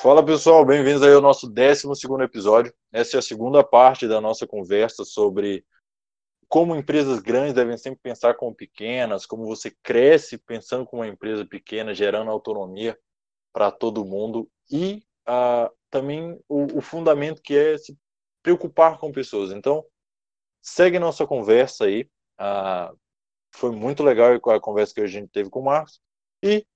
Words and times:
Fala 0.00 0.24
pessoal, 0.24 0.64
bem-vindos 0.64 1.02
aí 1.02 1.12
ao 1.12 1.20
nosso 1.20 1.48
12 1.48 1.86
episódio. 2.24 2.74
Essa 2.90 3.16
é 3.16 3.20
a 3.20 3.22
segunda 3.22 3.62
parte 3.62 4.08
da 4.08 4.20
nossa 4.20 4.48
conversa 4.48 5.04
sobre 5.04 5.64
como 6.48 6.74
empresas 6.74 7.20
grandes 7.20 7.54
devem 7.54 7.76
sempre 7.76 8.00
pensar 8.02 8.34
como 8.34 8.52
pequenas, 8.52 9.26
como 9.26 9.46
você 9.46 9.70
cresce 9.82 10.38
pensando 10.38 10.84
como 10.84 11.02
uma 11.02 11.08
empresa 11.08 11.46
pequena, 11.46 11.94
gerando 11.94 12.32
autonomia 12.32 12.98
para 13.52 13.70
todo 13.70 14.04
mundo 14.04 14.50
e 14.68 15.04
uh, 15.28 15.70
também 15.88 16.40
o, 16.48 16.78
o, 16.78 16.80
fundamento 16.80 17.40
que 17.40 17.56
é 17.56 17.78
se 17.78 17.96
preocupar 18.42 18.98
com 18.98 19.12
pessoas. 19.12 19.52
Então, 19.52 19.84
segue 20.60 20.98
nossa 20.98 21.26
conversa 21.26 21.84
aí. 21.84 22.10
Uh, 22.40 22.98
foi 23.54 23.70
muito 23.70 24.02
legal 24.02 24.32
a 24.34 24.60
conversa 24.60 24.94
que 24.94 25.00
a 25.00 25.06
gente 25.06 25.28
teve 25.28 25.48
com 25.48 25.60
o 25.60 25.64
Marcos 25.64 26.00
e 26.42 26.66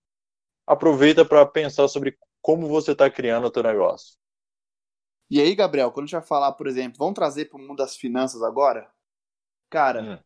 aproveita 0.65 1.25
para 1.25 1.45
pensar 1.45 1.89
sobre 1.89 2.17
como 2.47 2.69
você 2.69 2.93
está 2.93 3.11
criando 3.11 3.49
o 3.49 3.51
teu 3.51 3.65
negócio. 3.65 4.17
E 5.29 5.41
aí, 5.41 5.53
Gabriel, 5.53 5.91
quando 5.91 6.05
a 6.05 6.07
gente 6.07 6.17
vai 6.17 6.23
falar, 6.23 6.53
por 6.53 6.69
exemplo, 6.69 6.97
vamos 6.97 7.17
trazer 7.17 7.47
para 7.47 7.59
o 7.59 7.61
mundo 7.61 7.79
das 7.79 7.97
finanças 7.97 8.41
agora? 8.41 8.89
Cara, 9.69 10.01
hum. 10.01 10.19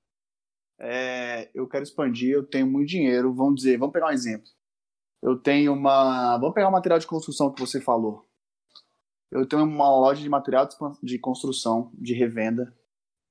é, 0.78 1.50
eu 1.54 1.66
quero 1.66 1.82
expandir, 1.82 2.30
eu 2.30 2.44
tenho 2.44 2.66
muito 2.66 2.90
dinheiro, 2.90 3.32
vamos 3.32 3.54
dizer, 3.54 3.78
vamos 3.78 3.94
pegar 3.94 4.08
um 4.08 4.12
exemplo. 4.12 4.46
Eu 5.22 5.38
tenho 5.38 5.72
uma. 5.72 6.36
Vamos 6.36 6.52
pegar 6.52 6.68
o 6.68 6.72
material 6.72 6.98
de 6.98 7.06
construção 7.06 7.50
que 7.50 7.58
você 7.58 7.80
falou. 7.80 8.28
Eu 9.30 9.48
tenho 9.48 9.62
uma 9.62 9.88
loja 9.88 10.20
de 10.20 10.28
material 10.28 10.68
de 11.02 11.18
construção, 11.18 11.90
de 11.94 12.12
revenda, 12.12 12.76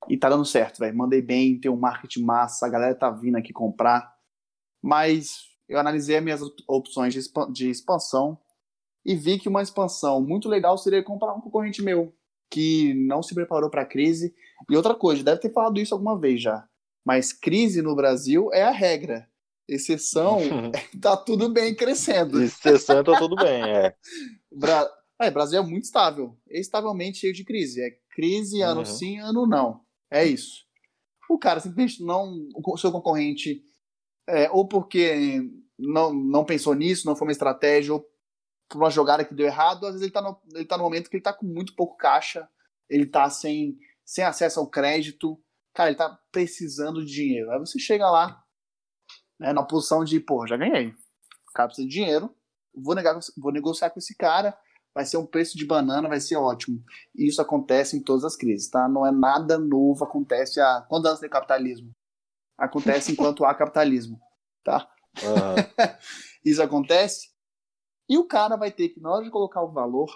e 0.08 0.18
tá 0.18 0.28
dando 0.28 0.44
certo, 0.44 0.80
velho. 0.80 0.96
Mandei 0.96 1.22
bem, 1.22 1.60
tem 1.60 1.70
um 1.70 1.78
marketing 1.78 2.24
massa, 2.24 2.66
a 2.66 2.68
galera 2.68 2.94
tá 2.96 3.08
vindo 3.08 3.36
aqui 3.36 3.52
comprar. 3.52 4.12
Mas 4.82 5.44
eu 5.68 5.78
analisei 5.78 6.16
as 6.16 6.24
minhas 6.24 6.40
opções 6.66 7.14
de 7.52 7.70
expansão 7.70 8.36
e 9.04 9.14
vi 9.14 9.38
que 9.38 9.48
uma 9.48 9.62
expansão 9.62 10.20
muito 10.20 10.48
legal 10.48 10.76
seria 10.76 11.02
comprar 11.02 11.34
um 11.34 11.40
concorrente 11.40 11.82
meu 11.82 12.14
que 12.50 12.94
não 12.94 13.22
se 13.22 13.34
preparou 13.34 13.70
para 13.70 13.82
a 13.82 13.86
crise. 13.86 14.34
E 14.68 14.76
outra 14.76 14.94
coisa, 14.94 15.22
deve 15.22 15.40
ter 15.40 15.52
falado 15.52 15.80
isso 15.80 15.94
alguma 15.94 16.18
vez 16.18 16.42
já, 16.42 16.68
mas 17.04 17.32
crise 17.32 17.80
no 17.80 17.94
Brasil 17.94 18.52
é 18.52 18.62
a 18.62 18.70
regra. 18.70 19.28
Exceção, 19.68 20.40
tá 21.00 21.16
tudo 21.16 21.48
bem 21.48 21.74
crescendo. 21.74 22.42
Exceção 22.42 23.04
tá 23.04 23.16
tudo 23.18 23.36
bem, 23.36 23.62
é. 23.62 23.94
Bra... 24.52 24.90
É, 25.20 25.30
Brasil 25.30 25.60
é 25.60 25.62
muito 25.62 25.84
estável, 25.84 26.36
estavelmente 26.48 27.18
cheio 27.18 27.32
de 27.32 27.44
crise. 27.44 27.80
É 27.80 27.90
crise 28.14 28.62
ano 28.62 28.80
uhum. 28.80 28.84
sim, 28.86 29.18
ano 29.18 29.46
não. 29.46 29.80
É 30.10 30.24
isso. 30.24 30.64
O 31.28 31.38
cara 31.38 31.60
simplesmente 31.60 32.02
não. 32.02 32.48
O 32.54 32.76
seu 32.76 32.90
concorrente, 32.90 33.62
é, 34.28 34.50
ou 34.50 34.66
porque 34.66 35.40
não, 35.78 36.12
não 36.12 36.44
pensou 36.44 36.74
nisso, 36.74 37.06
não 37.06 37.14
foi 37.14 37.28
uma 37.28 37.32
estratégia, 37.32 37.94
ou 37.94 38.04
por 38.70 38.78
uma 38.78 38.88
jogada 38.88 39.24
que 39.24 39.34
deu 39.34 39.46
errado, 39.46 39.84
às 39.84 39.92
vezes 39.92 40.02
ele 40.02 40.12
tá 40.12 40.22
no, 40.22 40.40
ele 40.54 40.64
tá 40.64 40.78
no 40.78 40.84
momento 40.84 41.10
que 41.10 41.16
ele 41.16 41.22
tá 41.22 41.32
com 41.32 41.44
muito 41.44 41.74
pouco 41.74 41.96
caixa, 41.96 42.48
ele 42.88 43.04
tá 43.04 43.28
sem, 43.28 43.76
sem 44.04 44.24
acesso 44.24 44.60
ao 44.60 44.68
crédito, 44.68 45.38
cara, 45.74 45.90
ele 45.90 45.98
tá 45.98 46.18
precisando 46.30 47.04
de 47.04 47.12
dinheiro. 47.12 47.50
Aí 47.50 47.58
você 47.58 47.80
chega 47.80 48.08
lá, 48.08 48.42
né, 49.38 49.52
na 49.52 49.64
posição 49.64 50.04
de, 50.04 50.20
pô, 50.20 50.46
já 50.46 50.56
ganhei. 50.56 50.88
O 51.48 51.52
cara 51.52 51.66
precisa 51.66 51.88
de 51.88 51.92
dinheiro, 51.92 52.32
vou, 52.72 52.94
negar, 52.94 53.18
vou 53.36 53.52
negociar 53.52 53.90
com 53.90 53.98
esse 53.98 54.16
cara, 54.16 54.56
vai 54.94 55.04
ser 55.04 55.16
um 55.16 55.26
preço 55.26 55.58
de 55.58 55.66
banana, 55.66 56.08
vai 56.08 56.20
ser 56.20 56.36
ótimo. 56.36 56.80
E 57.12 57.26
isso 57.26 57.42
acontece 57.42 57.96
em 57.96 58.02
todas 58.02 58.24
as 58.24 58.36
crises, 58.36 58.70
tá? 58.70 58.88
Não 58.88 59.04
é 59.04 59.10
nada 59.10 59.58
novo, 59.58 60.04
acontece 60.04 60.60
há 60.60 60.80
quantos 60.88 61.08
anos 61.08 61.20
tem 61.20 61.28
capitalismo? 61.28 61.90
Acontece 62.56 63.10
enquanto 63.12 63.44
há 63.44 63.52
capitalismo, 63.52 64.20
tá? 64.62 64.88
Uhum. 65.24 65.88
isso 66.44 66.62
acontece 66.62 67.29
e 68.10 68.18
o 68.18 68.26
cara 68.26 68.56
vai 68.56 68.72
ter 68.72 68.88
que, 68.88 68.98
na 68.98 69.08
hora 69.08 69.24
de 69.24 69.30
colocar 69.30 69.62
o 69.62 69.70
valor, 69.70 70.10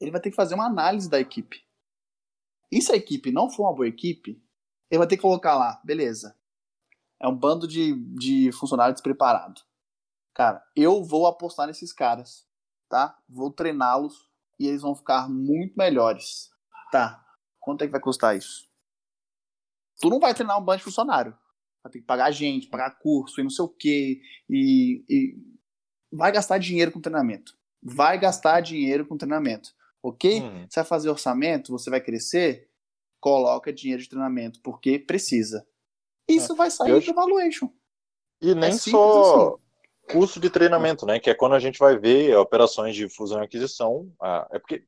ele 0.00 0.10
vai 0.10 0.20
ter 0.20 0.30
que 0.30 0.36
fazer 0.36 0.56
uma 0.56 0.66
análise 0.66 1.08
da 1.08 1.20
equipe. 1.20 1.64
E 2.68 2.82
se 2.82 2.90
a 2.90 2.96
equipe 2.96 3.30
não 3.30 3.48
for 3.48 3.62
uma 3.62 3.74
boa 3.74 3.86
equipe, 3.86 4.42
ele 4.90 4.98
vai 4.98 5.06
ter 5.06 5.14
que 5.14 5.22
colocar 5.22 5.54
lá, 5.54 5.80
beleza. 5.84 6.36
É 7.22 7.28
um 7.28 7.36
bando 7.36 7.68
de, 7.68 7.94
de 8.16 8.50
funcionários 8.50 8.94
despreparados. 8.94 9.64
Cara, 10.34 10.60
eu 10.74 11.04
vou 11.04 11.28
apostar 11.28 11.68
nesses 11.68 11.92
caras, 11.92 12.44
tá? 12.88 13.16
Vou 13.28 13.52
treiná-los 13.52 14.28
e 14.58 14.66
eles 14.66 14.82
vão 14.82 14.96
ficar 14.96 15.28
muito 15.28 15.76
melhores. 15.76 16.50
Tá. 16.90 17.24
Quanto 17.60 17.82
é 17.82 17.86
que 17.86 17.92
vai 17.92 18.00
custar 18.00 18.36
isso? 18.36 18.68
Tu 20.00 20.10
não 20.10 20.18
vai 20.18 20.34
treinar 20.34 20.58
um 20.58 20.64
bando 20.64 20.78
de 20.78 20.84
funcionário. 20.84 21.38
Vai 21.84 21.92
ter 21.92 22.00
que 22.00 22.06
pagar 22.06 22.32
gente, 22.32 22.68
pagar 22.68 22.98
curso 22.98 23.40
e 23.40 23.44
não 23.44 23.50
sei 23.50 23.64
o 23.64 23.68
quê. 23.68 24.20
E, 24.48 25.04
e 25.08 25.59
vai 26.12 26.32
gastar 26.32 26.58
dinheiro 26.58 26.92
com 26.92 27.00
treinamento. 27.00 27.56
Vai 27.82 28.18
gastar 28.18 28.60
dinheiro 28.60 29.06
com 29.06 29.16
treinamento. 29.16 29.74
Ok? 30.02 30.40
Uhum. 30.40 30.66
Você 30.68 30.80
vai 30.80 30.84
fazer 30.84 31.10
orçamento, 31.10 31.72
você 31.72 31.90
vai 31.90 32.00
crescer, 32.00 32.68
coloca 33.20 33.72
dinheiro 33.72 34.02
de 34.02 34.08
treinamento, 34.08 34.60
porque 34.62 34.98
precisa. 34.98 35.66
Isso 36.28 36.52
é. 36.52 36.56
vai 36.56 36.70
sair 36.70 36.90
Eu... 36.90 37.00
do 37.00 37.14
valuation. 37.14 37.70
E 38.40 38.54
nem 38.54 38.70
é 38.70 38.72
só 38.72 39.54
assim. 39.54 40.18
custo 40.18 40.40
de 40.40 40.48
treinamento, 40.48 41.04
né? 41.04 41.20
Que 41.20 41.30
é 41.30 41.34
quando 41.34 41.54
a 41.54 41.58
gente 41.58 41.78
vai 41.78 41.98
ver 41.98 42.36
operações 42.36 42.96
de 42.96 43.08
fusão 43.08 43.40
e 43.40 43.44
aquisição. 43.44 44.10
Ah, 44.20 44.48
é 44.50 44.58
porque 44.58 44.84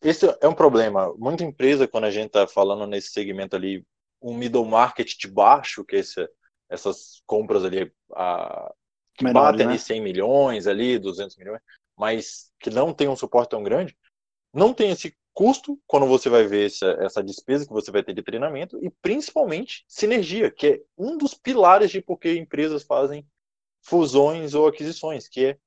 esse 0.00 0.26
é 0.40 0.46
um 0.46 0.54
problema. 0.54 1.12
Muita 1.16 1.42
empresa, 1.42 1.88
quando 1.88 2.04
a 2.04 2.10
gente 2.10 2.26
está 2.26 2.46
falando 2.46 2.86
nesse 2.86 3.08
segmento 3.08 3.56
ali, 3.56 3.84
um 4.22 4.34
middle 4.34 4.64
market 4.64 5.16
de 5.18 5.26
baixo, 5.26 5.84
que 5.84 5.96
é 5.96 5.98
esse, 5.98 6.28
essas 6.68 7.22
compras 7.26 7.64
ali 7.64 7.90
a, 8.12 8.72
que 9.14 9.24
Menor, 9.24 9.52
batem 9.52 9.66
né? 9.66 9.72
ali 9.72 9.78
100 9.78 10.00
milhões, 10.00 10.66
ali 10.66 10.98
200 10.98 11.36
milhões, 11.36 11.60
mas 11.96 12.50
que 12.58 12.70
não 12.70 12.92
tem 12.92 13.08
um 13.08 13.16
suporte 13.16 13.50
tão 13.50 13.62
grande, 13.62 13.96
não 14.52 14.72
tem 14.72 14.90
esse 14.90 15.16
custo 15.32 15.80
quando 15.86 16.06
você 16.06 16.28
vai 16.28 16.46
ver 16.46 16.66
essa, 16.66 16.86
essa 17.00 17.22
despesa 17.22 17.66
que 17.66 17.72
você 17.72 17.90
vai 17.90 18.02
ter 18.02 18.14
de 18.14 18.22
treinamento 18.22 18.78
e 18.84 18.90
principalmente 19.02 19.84
sinergia, 19.88 20.50
que 20.50 20.66
é 20.66 20.82
um 20.96 21.16
dos 21.18 21.34
pilares 21.34 21.90
de 21.90 22.00
por 22.00 22.18
que 22.18 22.36
empresas 22.36 22.84
fazem 22.84 23.26
fusões 23.82 24.54
ou 24.54 24.66
aquisições, 24.66 25.28
que 25.28 25.46
é 25.46 25.58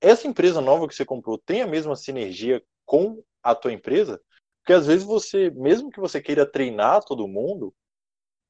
essa 0.00 0.26
empresa 0.26 0.60
nova 0.60 0.88
que 0.88 0.94
você 0.94 1.04
comprou 1.04 1.38
tem 1.38 1.62
a 1.62 1.66
mesma 1.66 1.94
sinergia 1.96 2.62
com 2.86 3.22
a 3.42 3.54
tua 3.54 3.72
empresa, 3.72 4.20
porque 4.62 4.72
às 4.72 4.86
vezes 4.86 5.04
você, 5.04 5.50
mesmo 5.50 5.90
que 5.90 6.00
você 6.00 6.20
queira 6.20 6.46
treinar 6.46 7.04
todo 7.04 7.28
mundo, 7.28 7.74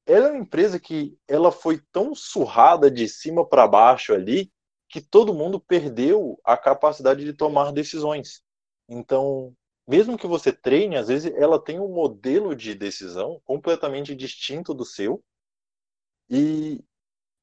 ela 0.09 0.27
é 0.27 0.31
uma 0.31 0.39
empresa 0.39 0.79
que 0.79 1.15
ela 1.27 1.51
foi 1.51 1.79
tão 1.91 2.15
surrada 2.15 2.89
de 2.89 3.07
cima 3.07 3.47
para 3.47 3.67
baixo 3.67 4.11
ali 4.11 4.51
que 4.89 4.99
todo 4.99 5.35
mundo 5.35 5.59
perdeu 5.59 6.39
a 6.43 6.57
capacidade 6.57 7.23
de 7.23 7.31
tomar 7.31 7.71
decisões. 7.71 8.41
Então, 8.87 9.55
mesmo 9.87 10.17
que 10.17 10.25
você 10.25 10.51
treine, 10.51 10.97
às 10.97 11.09
vezes 11.09 11.31
ela 11.35 11.63
tem 11.63 11.79
um 11.79 11.93
modelo 11.93 12.55
de 12.55 12.73
decisão 12.73 13.39
completamente 13.45 14.15
distinto 14.15 14.73
do 14.73 14.83
seu 14.83 15.23
e 16.27 16.83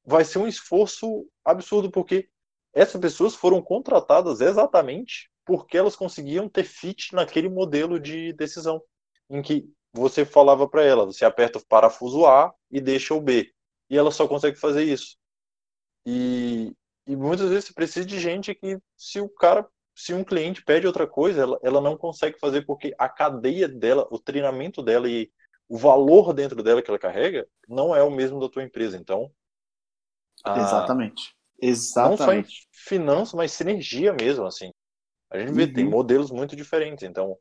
vai 0.05 0.25
ser 0.25 0.39
um 0.39 0.47
esforço 0.47 1.25
absurdo 1.45 1.89
porque 1.89 2.29
essas 2.73 2.99
pessoas 2.99 3.33
foram 3.33 3.61
contratadas 3.61 4.41
exatamente 4.41 5.31
porque 5.45 5.77
elas 5.77 5.95
conseguiam 5.95 6.49
ter 6.49 6.65
fit 6.65 7.15
naquele 7.15 7.47
modelo 7.47 7.97
de 7.97 8.33
decisão 8.33 8.81
em 9.29 9.41
que 9.41 9.71
você 9.97 10.25
falava 10.25 10.67
para 10.67 10.83
ela, 10.83 11.05
você 11.05 11.25
aperta 11.25 11.57
o 11.57 11.65
parafuso 11.65 12.25
A 12.25 12.53
e 12.71 12.79
deixa 12.79 13.13
o 13.13 13.21
B. 13.21 13.51
E 13.89 13.97
ela 13.97 14.11
só 14.11 14.27
consegue 14.27 14.57
fazer 14.57 14.83
isso. 14.83 15.17
E, 16.05 16.73
e 17.05 17.15
muitas 17.15 17.49
vezes 17.49 17.65
você 17.65 17.73
precisa 17.73 18.05
de 18.05 18.19
gente 18.19 18.53
que, 18.53 18.79
se 18.95 19.19
o 19.19 19.27
cara, 19.27 19.67
se 19.95 20.13
um 20.13 20.23
cliente 20.23 20.63
pede 20.63 20.87
outra 20.87 21.07
coisa, 21.07 21.41
ela, 21.41 21.59
ela 21.63 21.81
não 21.81 21.97
consegue 21.97 22.39
fazer 22.39 22.65
porque 22.65 22.93
a 22.97 23.09
cadeia 23.09 23.67
dela, 23.67 24.07
o 24.11 24.19
treinamento 24.19 24.81
dela 24.81 25.09
e 25.09 25.31
o 25.67 25.77
valor 25.77 26.33
dentro 26.33 26.63
dela 26.63 26.81
que 26.81 26.89
ela 26.89 26.99
carrega 26.99 27.47
não 27.67 27.95
é 27.95 28.01
o 28.01 28.11
mesmo 28.11 28.39
da 28.39 28.49
tua 28.49 28.63
empresa. 28.63 28.97
Então. 28.97 29.31
A, 30.43 30.59
Exatamente. 30.59 31.35
Exatamente. 31.61 32.19
Não 32.19 32.25
só 32.25 32.33
em 32.33 32.45
finanças, 32.71 33.33
mas 33.33 33.51
sinergia 33.51 34.13
mesmo, 34.13 34.45
assim. 34.45 34.71
A 35.29 35.39
gente 35.39 35.51
vê, 35.51 35.63
uhum. 35.63 35.73
tem 35.73 35.85
modelos 35.85 36.31
muito 36.31 36.55
diferentes. 36.55 37.03
Então, 37.03 37.37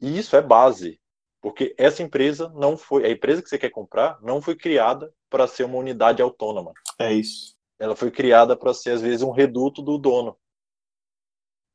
e 0.00 0.18
isso 0.18 0.36
é 0.36 0.42
base. 0.42 1.00
Porque 1.44 1.74
essa 1.76 2.02
empresa 2.02 2.50
não 2.54 2.74
foi, 2.74 3.04
a 3.04 3.10
empresa 3.10 3.42
que 3.42 3.50
você 3.50 3.58
quer 3.58 3.68
comprar 3.68 4.18
não 4.22 4.40
foi 4.40 4.56
criada 4.56 5.12
para 5.28 5.46
ser 5.46 5.64
uma 5.64 5.76
unidade 5.76 6.22
autônoma. 6.22 6.72
É 6.98 7.12
isso. 7.12 7.54
Ela 7.78 7.94
foi 7.94 8.10
criada 8.10 8.56
para 8.56 8.72
ser 8.72 8.92
às 8.92 9.02
vezes 9.02 9.20
um 9.20 9.30
reduto 9.30 9.82
do 9.82 9.98
dono. 9.98 10.38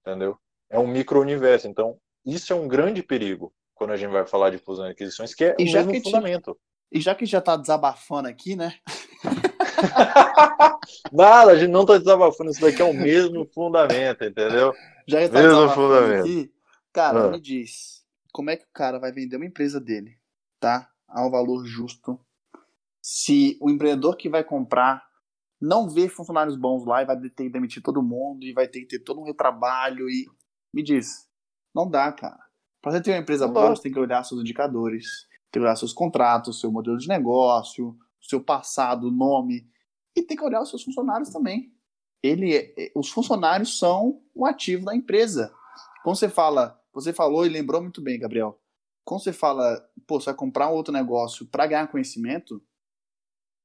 Entendeu? 0.02 0.40
É 0.72 0.80
um 0.80 0.88
micro-universo. 0.88 1.68
Então, 1.68 2.00
isso 2.26 2.52
é 2.52 2.56
um 2.56 2.68
grande 2.68 3.04
perigo 3.04 3.54
quando 3.76 3.92
a 3.92 3.96
gente 3.96 4.10
vai 4.10 4.26
falar 4.26 4.50
de 4.50 4.58
fusão 4.58 4.88
e 4.88 4.92
aquisições, 4.92 5.36
que 5.36 5.46
é 5.46 5.56
e 5.60 5.70
o 5.70 5.72
mesmo 5.72 5.92
que 5.92 6.02
fundamento. 6.02 6.54
Te... 6.56 6.98
E 6.98 7.00
já 7.00 7.14
que 7.14 7.28
já 7.28 7.40
tá 7.40 7.56
desabafando 7.56 8.28
aqui, 8.28 8.56
né? 8.56 8.74
Nada, 11.14 11.52
a 11.52 11.56
gente 11.56 11.70
não 11.70 11.86
tá 11.86 12.00
desabafando, 12.00 12.50
isso 12.50 12.62
daqui 12.62 12.82
é 12.82 12.86
o 12.86 12.92
mesmo 12.92 13.46
fundamento, 13.54 14.24
entendeu? 14.24 14.74
Já 15.08 15.22
está 15.22 15.40
mesmo 15.40 15.70
fundamento. 15.70 16.22
Aqui, 16.22 16.52
cara, 16.92 17.26
ah. 17.26 17.30
me 17.30 17.40
diz, 17.40 17.99
como 18.32 18.50
é 18.50 18.58
que 18.58 18.66
o 18.66 18.74
cara 18.74 19.00
vai 19.00 19.12
vender 19.12 19.36
uma 19.36 19.46
empresa 19.46 19.80
dele, 19.80 20.18
tá? 20.60 20.90
A 21.08 21.26
um 21.26 21.32
valor 21.32 21.66
justo. 21.66 22.20
Se 23.02 23.58
o 23.62 23.70
empreendedor 23.70 24.16
que 24.16 24.30
vai 24.30 24.44
comprar 24.44 25.08
não 25.62 25.90
vê 25.90 26.08
funcionários 26.08 26.56
bons 26.56 26.86
lá 26.86 27.02
e 27.02 27.06
vai 27.06 27.20
ter 27.20 27.30
que 27.30 27.50
demitir 27.50 27.84
todo 27.84 28.02
mundo 28.02 28.46
e 28.46 28.54
vai 28.54 28.68
ter 28.68 28.82
que 28.82 28.88
ter 28.88 29.00
todo 29.00 29.20
um 29.20 29.26
retrabalho 29.26 30.10
e 30.10 30.26
Me 30.74 30.84
diz. 30.84 31.28
Não 31.74 31.90
dá, 31.90 32.12
cara. 32.12 32.40
Para 32.82 32.94
você 32.94 33.02
ter 33.02 33.12
uma 33.12 33.20
empresa 33.20 33.48
boa, 33.48 33.76
você 33.76 33.84
tem 33.84 33.92
que 33.92 34.00
olhar 34.00 34.24
seus 34.24 34.40
indicadores, 34.40 35.28
tem 35.52 35.60
que 35.60 35.66
olhar 35.66 35.76
seus 35.76 35.92
contratos, 35.92 36.60
seu 36.60 36.72
modelo 36.72 36.98
de 36.98 37.08
negócio, 37.08 37.98
seu 38.22 38.42
passado, 38.42 39.12
nome. 39.12 39.68
E 40.16 40.22
tem 40.22 40.38
que 40.38 40.44
olhar 40.44 40.62
os 40.62 40.70
seus 40.70 40.84
funcionários 40.84 41.30
também. 41.30 41.74
Ele, 42.24 42.56
é, 42.56 42.74
é, 42.78 42.92
os 42.96 43.10
funcionários 43.10 43.78
são 43.78 44.22
o 44.34 44.46
ativo 44.46 44.86
da 44.86 44.96
empresa. 44.96 45.54
Quando 46.04 46.18
você 46.18 46.30
fala, 46.30 46.80
você 46.94 47.14
falou 47.14 47.46
e 47.46 47.50
lembrou 47.50 47.82
muito 47.82 48.02
bem, 48.02 48.20
Gabriel. 48.20 48.60
Quando 49.04 49.24
você 49.24 49.34
fala, 49.34 49.80
pô, 50.08 50.20
você 50.20 50.26
vai 50.26 50.36
comprar 50.36 50.70
um 50.70 50.74
outro 50.74 50.94
negócio 50.94 51.46
para 51.48 51.68
ganhar 51.68 51.88
conhecimento, 51.88 52.64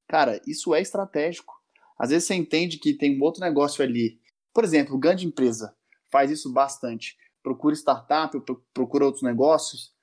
cara, 0.08 0.40
isso 0.46 0.74
é 0.74 0.80
estratégico. 0.80 1.54
Às 1.98 2.10
vezes 2.10 2.26
você 2.26 2.34
entende 2.34 2.78
que 2.78 2.94
tem 2.94 3.18
um 3.18 3.22
outro 3.22 3.40
negócio 3.40 3.82
ali. 3.84 4.20
Por 4.52 4.64
exemplo, 4.64 4.98
grande 4.98 5.26
empresa 5.26 5.76
faz 6.10 6.30
isso 6.30 6.52
bastante. 6.52 7.16
Procura 7.42 7.74
startup, 7.74 8.36
procura 8.72 9.04
outros 9.04 9.22
negócios 9.22 9.94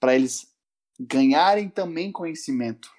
para 0.00 0.14
eles 0.14 0.54
ganharem 0.98 1.68
também 1.68 2.10
conhecimento. 2.10 2.90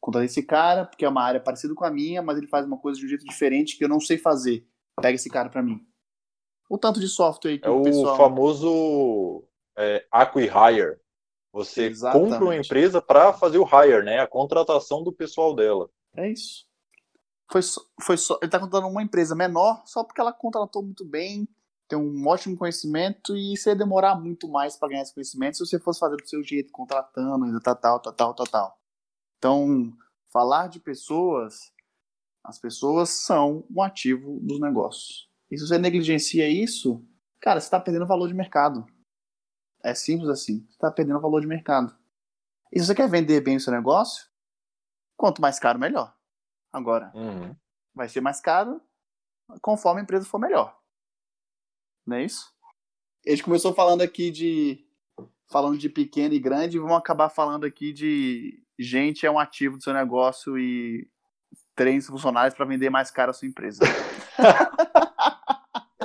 Conta 0.00 0.24
esse 0.24 0.42
cara, 0.42 0.86
porque 0.86 1.04
é 1.04 1.08
uma 1.08 1.22
área 1.22 1.40
parecida 1.40 1.74
com 1.74 1.84
a 1.84 1.90
minha, 1.90 2.22
mas 2.22 2.38
ele 2.38 2.46
faz 2.46 2.64
uma 2.64 2.78
coisa 2.78 2.98
de 2.98 3.06
um 3.06 3.08
jeito 3.08 3.24
diferente 3.24 3.76
que 3.76 3.84
eu 3.84 3.88
não 3.88 4.00
sei 4.00 4.16
fazer. 4.16 4.66
Pega 5.00 5.16
esse 5.16 5.28
cara 5.28 5.48
para 5.48 5.62
mim. 5.62 5.84
O 6.68 6.78
tanto 6.78 7.00
de 7.00 7.08
software 7.08 7.58
que 7.58 7.66
é 7.66 7.70
o 7.70 7.82
pessoal... 7.82 8.16
famoso 8.16 9.44
é, 9.76 10.06
acqui-hire. 10.10 10.98
Você 11.52 11.84
Exatamente. 11.84 12.30
compra 12.30 12.44
uma 12.44 12.56
empresa 12.56 13.00
para 13.00 13.32
fazer 13.32 13.58
o 13.58 13.64
hire, 13.66 14.04
né? 14.04 14.18
A 14.18 14.26
contratação 14.26 15.04
do 15.04 15.12
pessoal 15.12 15.54
dela. 15.54 15.88
É 16.16 16.30
isso. 16.30 16.66
Foi 17.50 17.62
só, 17.62 17.80
foi 18.00 18.16
só, 18.16 18.34
ele 18.40 18.46
está 18.46 18.58
contratando 18.58 18.90
uma 18.90 19.02
empresa 19.02 19.34
menor 19.34 19.82
só 19.86 20.02
porque 20.02 20.20
ela 20.20 20.32
contratou 20.32 20.82
muito 20.82 21.04
bem, 21.04 21.46
tem 21.86 21.98
um 21.98 22.26
ótimo 22.26 22.56
conhecimento 22.56 23.36
e 23.36 23.56
você 23.56 23.70
ia 23.70 23.76
demorar 23.76 24.16
muito 24.16 24.48
mais 24.48 24.76
para 24.76 24.88
ganhar 24.88 25.02
esse 25.02 25.14
conhecimento 25.14 25.58
se 25.58 25.66
você 25.66 25.78
fosse 25.78 26.00
fazer 26.00 26.16
do 26.16 26.26
seu 26.26 26.42
jeito, 26.42 26.72
contratando, 26.72 27.44
ainda 27.44 27.60
tal, 27.60 27.76
tal, 27.76 28.00
tal, 28.00 28.34
tal, 28.34 28.46
tal. 28.46 28.78
Então, 29.38 29.92
falar 30.32 30.68
de 30.68 30.80
pessoas, 30.80 31.70
as 32.42 32.58
pessoas 32.58 33.10
são 33.10 33.64
um 33.70 33.82
ativo 33.82 34.40
dos 34.40 34.58
negócios. 34.58 35.28
E 35.54 35.58
se 35.58 35.68
você 35.68 35.78
negligencia 35.78 36.48
isso, 36.48 37.00
cara, 37.40 37.60
você 37.60 37.66
está 37.66 37.78
perdendo 37.78 38.08
valor 38.08 38.26
de 38.26 38.34
mercado. 38.34 38.84
É 39.84 39.94
simples 39.94 40.28
assim. 40.28 40.66
Você 40.66 40.72
está 40.72 40.90
perdendo 40.90 41.20
valor 41.20 41.40
de 41.40 41.46
mercado. 41.46 41.96
E 42.72 42.80
se 42.80 42.86
você 42.86 42.92
quer 42.92 43.08
vender 43.08 43.40
bem 43.40 43.56
o 43.56 43.60
seu 43.60 43.72
negócio, 43.72 44.26
quanto 45.16 45.40
mais 45.40 45.60
caro, 45.60 45.78
melhor. 45.78 46.12
Agora, 46.72 47.12
uhum. 47.14 47.54
vai 47.94 48.08
ser 48.08 48.20
mais 48.20 48.40
caro 48.40 48.82
conforme 49.62 50.00
a 50.00 50.02
empresa 50.02 50.26
for 50.26 50.40
melhor. 50.40 50.76
Não 52.04 52.16
é 52.16 52.24
isso? 52.24 52.52
A 53.24 53.30
gente 53.30 53.44
começou 53.44 53.72
falando 53.72 54.02
aqui 54.02 54.32
de. 54.32 54.84
Falando 55.48 55.78
de 55.78 55.88
pequeno 55.88 56.34
e 56.34 56.40
grande, 56.40 56.78
e 56.78 56.80
vamos 56.80 56.96
acabar 56.96 57.28
falando 57.28 57.64
aqui 57.64 57.92
de 57.92 58.60
gente 58.76 59.24
é 59.24 59.30
um 59.30 59.38
ativo 59.38 59.76
do 59.76 59.84
seu 59.84 59.92
negócio 59.92 60.58
e 60.58 61.08
treine 61.76 62.00
funcionários 62.02 62.56
para 62.56 62.64
vender 62.64 62.90
mais 62.90 63.12
caro 63.12 63.30
a 63.30 63.34
sua 63.34 63.46
empresa. 63.46 63.84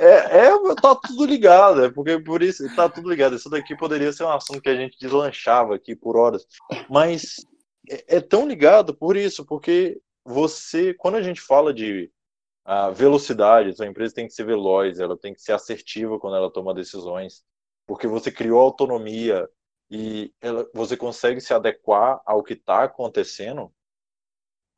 É, 0.00 0.46
é, 0.46 0.74
tá 0.80 0.94
tudo 0.94 1.26
ligado, 1.26 1.84
é 1.84 1.90
porque 1.90 2.18
por 2.18 2.42
isso 2.42 2.64
tá 2.74 2.88
tudo 2.88 3.10
ligado. 3.10 3.36
Isso 3.36 3.50
daqui 3.50 3.76
poderia 3.76 4.12
ser 4.12 4.24
um 4.24 4.30
assunto 4.30 4.62
que 4.62 4.68
a 4.68 4.76
gente 4.76 4.98
deslanchava 4.98 5.74
aqui 5.74 5.94
por 5.94 6.16
horas, 6.16 6.46
mas 6.88 7.36
é, 7.88 8.16
é 8.16 8.20
tão 8.20 8.48
ligado 8.48 8.94
por 8.94 9.16
isso, 9.16 9.44
porque 9.44 10.00
você, 10.24 10.94
quando 10.94 11.16
a 11.16 11.22
gente 11.22 11.40
fala 11.40 11.72
de 11.74 12.10
a 12.64 12.90
velocidade, 12.90 13.74
sua 13.74 13.86
empresa 13.86 14.14
tem 14.14 14.26
que 14.26 14.32
ser 14.32 14.44
veloz, 14.44 15.00
ela 15.00 15.16
tem 15.16 15.34
que 15.34 15.42
ser 15.42 15.52
assertiva 15.52 16.18
quando 16.18 16.36
ela 16.36 16.52
toma 16.52 16.74
decisões, 16.74 17.42
porque 17.86 18.06
você 18.06 18.30
criou 18.30 18.60
autonomia 18.60 19.48
e 19.90 20.32
ela, 20.40 20.68
você 20.72 20.96
consegue 20.96 21.40
se 21.40 21.52
adequar 21.52 22.20
ao 22.24 22.42
que 22.42 22.52
está 22.52 22.84
acontecendo, 22.84 23.72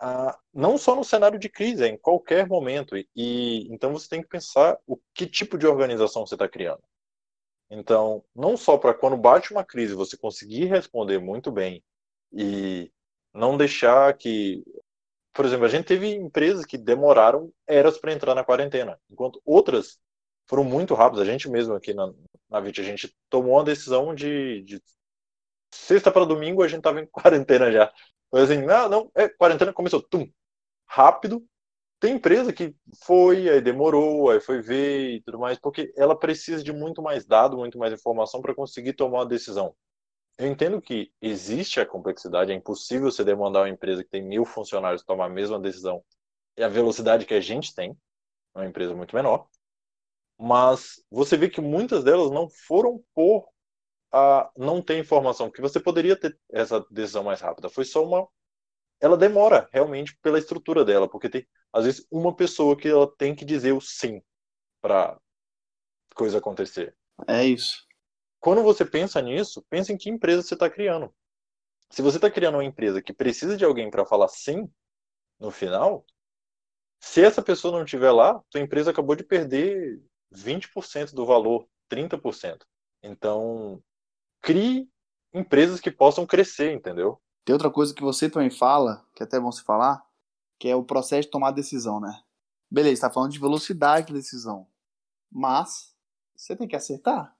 ah, 0.03 0.39
não 0.53 0.77
só 0.77 0.95
no 0.97 1.05
cenário 1.05 1.39
de 1.39 1.49
crise, 1.49 1.85
é 1.85 1.89
em 1.89 1.97
qualquer 1.97 2.47
momento. 2.47 2.97
E, 2.97 3.09
e 3.17 3.73
então 3.73 3.93
você 3.93 4.09
tem 4.09 4.23
que 4.23 4.29
pensar 4.29 4.79
o 4.87 4.99
que 5.15 5.27
tipo 5.27 5.57
de 5.57 5.67
organização 5.67 6.27
você 6.27 6.35
está 6.35 6.49
criando. 6.49 6.83
Então, 7.71 8.25
não 8.35 8.57
só 8.57 8.77
para 8.77 8.95
quando 8.95 9.17
bate 9.17 9.53
uma 9.53 9.65
crise 9.65 9.95
você 9.95 10.17
conseguir 10.17 10.67
responder 10.67 11.19
muito 11.19 11.51
bem 11.51 11.83
e 12.33 12.93
não 13.33 13.57
deixar 13.57 14.15
que 14.17 14.63
por 15.33 15.45
exemplo, 15.47 15.65
a 15.65 15.69
gente 15.69 15.87
teve 15.87 16.15
empresas 16.15 16.65
que 16.67 16.77
demoraram 16.77 17.53
eras 17.67 17.99
para 17.99 18.13
entrar 18.13 18.35
na 18.35 18.45
quarentena, 18.45 19.01
enquanto 19.11 19.41
outras 19.45 19.99
foram 20.47 20.65
muito 20.65 20.95
rápidas. 20.95 21.27
A 21.27 21.31
gente 21.31 21.49
mesmo 21.49 21.75
aqui 21.75 21.95
na, 21.95 22.13
na 22.51 22.61
VIT, 22.61 22.81
a 22.81 22.85
gente 22.85 23.17
tomou 23.31 23.55
uma 23.55 23.65
decisão 23.65 24.15
de, 24.15 24.63
de 24.63 24.83
sexta 25.73 26.13
para 26.13 26.27
domingo 26.27 26.63
a 26.63 26.69
gente 26.69 26.79
estava 26.79 27.01
em 27.01 27.07
quarentena 27.11 27.73
já. 27.73 27.93
Foi 28.33 28.41
assim, 28.41 28.63
não, 28.63 28.89
não, 28.89 29.11
é, 29.15 29.29
quarentena 29.29 29.75
começou, 29.75 30.03
tum, 30.03 30.27
rápido. 30.87 31.45
Tem 32.01 32.15
empresa 32.15 32.51
que 32.51 32.75
foi, 33.05 33.47
aí 33.49 33.61
demorou, 33.61 34.31
aí 34.31 34.41
foi 34.41 34.63
ver 34.63 35.17
e 35.17 35.23
tudo 35.23 35.39
mais, 35.39 35.59
porque 35.59 35.93
ela 35.97 36.19
precisa 36.19 36.65
de 36.65 36.73
muito 36.73 37.03
mais 37.03 37.27
dado, 37.27 37.59
muito 37.59 37.79
mais 37.79 37.93
informação 37.93 38.41
para 38.41 38.55
conseguir 38.55 38.95
tomar 38.95 39.19
uma 39.21 39.27
decisão. 39.27 39.77
Eu 40.39 40.49
entendo 40.49 40.81
que 40.81 41.13
existe 41.21 41.79
a 41.79 41.87
complexidade, 41.87 42.51
é 42.51 42.55
impossível 42.55 43.11
você 43.11 43.23
demandar 43.23 43.61
uma 43.61 43.69
empresa 43.69 44.03
que 44.03 44.11
tem 44.11 44.23
mil 44.23 44.47
funcionários 44.47 45.05
tomar 45.05 45.27
a 45.27 45.29
mesma 45.29 45.61
decisão 45.61 46.03
e 46.57 46.65
a 46.65 46.69
velocidade 46.69 47.27
que 47.27 47.35
a 47.35 47.41
gente 47.41 47.75
tem, 47.75 47.97
é 48.55 48.59
uma 48.59 48.67
empresa 48.67 48.95
muito 48.95 49.15
menor. 49.15 49.47
Mas 50.39 51.05
você 51.11 51.37
vê 51.37 51.51
que 51.51 51.61
muitas 51.61 52.03
delas 52.03 52.31
não 52.31 52.49
foram 52.49 53.05
por 53.15 53.52
a 54.13 54.51
não 54.57 54.83
ter 54.83 54.99
informação, 54.99 55.51
que 55.51 55.61
você 55.61 55.81
poderia 55.81 56.17
ter 56.17 56.39
essa 56.51 56.85
decisão 56.91 57.25
mais 57.25 57.41
rápida. 57.41 57.69
Foi 57.71 57.85
só 57.85 58.05
uma. 58.05 58.29
Ela 59.01 59.17
demora 59.17 59.69
realmente 59.73 60.17
pela 60.23 60.39
estrutura 60.39 60.85
dela, 60.85 61.09
porque 61.09 61.29
tem 61.29 61.47
às 61.73 61.85
vezes 61.85 62.07
uma 62.11 62.35
pessoa 62.37 62.77
que 62.77 62.89
ela 62.89 63.11
tem 63.17 63.35
que 63.35 63.45
dizer 63.45 63.73
o 63.73 63.81
sim 63.81 64.23
para 64.81 65.19
coisa 66.15 66.39
acontecer. 66.39 66.95
É 67.27 67.45
isso. 67.45 67.87
Quando 68.39 68.63
você 68.63 68.85
pensa 68.85 69.23
nisso, 69.23 69.65
pensa 69.71 69.93
em 69.93 69.97
que 69.97 70.11
empresa 70.11 70.43
você 70.43 70.55
está 70.55 70.69
criando. 70.69 71.13
Se 71.91 72.03
você 72.03 72.19
está 72.19 72.31
criando 72.31 72.57
uma 72.57 72.65
empresa 72.65 73.03
que 73.03 73.13
precisa 73.13 73.57
de 73.57 73.65
alguém 73.65 73.91
para 73.91 74.05
falar 74.05 74.29
sim 74.29 74.69
no 75.39 75.51
final, 75.51 76.05
se 77.01 77.23
essa 77.25 77.43
pessoa 77.43 77.77
não 77.77 77.85
estiver 77.85 78.11
lá, 78.11 78.43
sua 78.51 78.61
empresa 78.61 78.91
acabou 78.91 79.17
de 79.17 79.25
perder 79.25 80.01
20% 80.33 81.13
do 81.15 81.27
valor, 81.27 81.69
30%. 81.91 82.65
Então, 83.03 83.83
crie 84.43 84.91
empresas 85.33 85.81
que 85.81 85.91
possam 85.91 86.27
crescer, 86.27 86.73
entendeu? 86.73 87.21
Tem 87.45 87.55
outra 87.55 87.71
coisa 87.71 87.95
que 87.95 88.03
você 88.03 88.29
também 88.29 88.51
fala, 88.51 89.07
que 89.15 89.23
é 89.23 89.27
até 89.27 89.41
bom 89.41 89.51
se 89.51 89.63
falar, 89.63 90.05
que 90.59 90.69
é 90.69 90.77
o 90.77 90.85
processo 90.85 91.23
de 91.23 91.31
tomar 91.31 91.53
decisão, 91.53 92.01
né? 92.01 92.23
Beleza, 92.71 92.95
está 92.95 93.11
falando 93.11 93.33
de 93.33 93.41
velocidade 93.41 94.09
de 94.09 94.13
decisão, 94.13 94.67
mas 95.31 95.95
você 96.37 96.55
tem 96.55 96.69
que 96.69 96.77
acertar. 96.77 97.37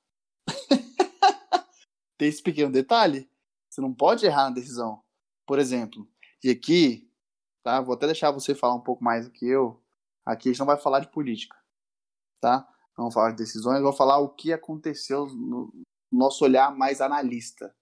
tem 2.19 2.29
esse 2.29 2.43
pequeno 2.43 2.73
detalhe. 2.73 3.31
Você 3.69 3.81
não 3.81 3.93
pode 3.93 4.27
errar 4.27 4.45
na 4.45 4.55
decisão. 4.55 5.03
Por 5.47 5.59
exemplo, 5.59 6.09
e 6.43 6.51
aqui, 6.51 7.11
tá? 7.63 7.81
Vou 7.81 7.95
até 7.95 8.07
deixar 8.07 8.31
você 8.31 8.55
falar 8.55 8.75
um 8.75 8.81
pouco 8.81 9.03
mais 9.03 9.27
do 9.27 9.33
que 9.33 9.47
eu. 9.47 9.83
Aqui 10.25 10.49
a 10.49 10.53
gente 10.53 10.61
não 10.61 10.67
vai 10.67 10.77
falar 10.77 11.01
de 11.01 11.09
política, 11.09 11.57
tá? 12.41 12.69
Não 12.97 13.05
vamos 13.05 13.15
falar 13.15 13.31
de 13.31 13.39
decisões, 13.39 13.83
vou 13.83 13.93
falar 13.93 14.19
o 14.19 14.29
que 14.29 14.53
aconteceu 14.53 15.27
no 15.27 15.73
nosso 16.13 16.45
olhar 16.45 16.75
mais 16.75 17.01
analista. 17.01 17.75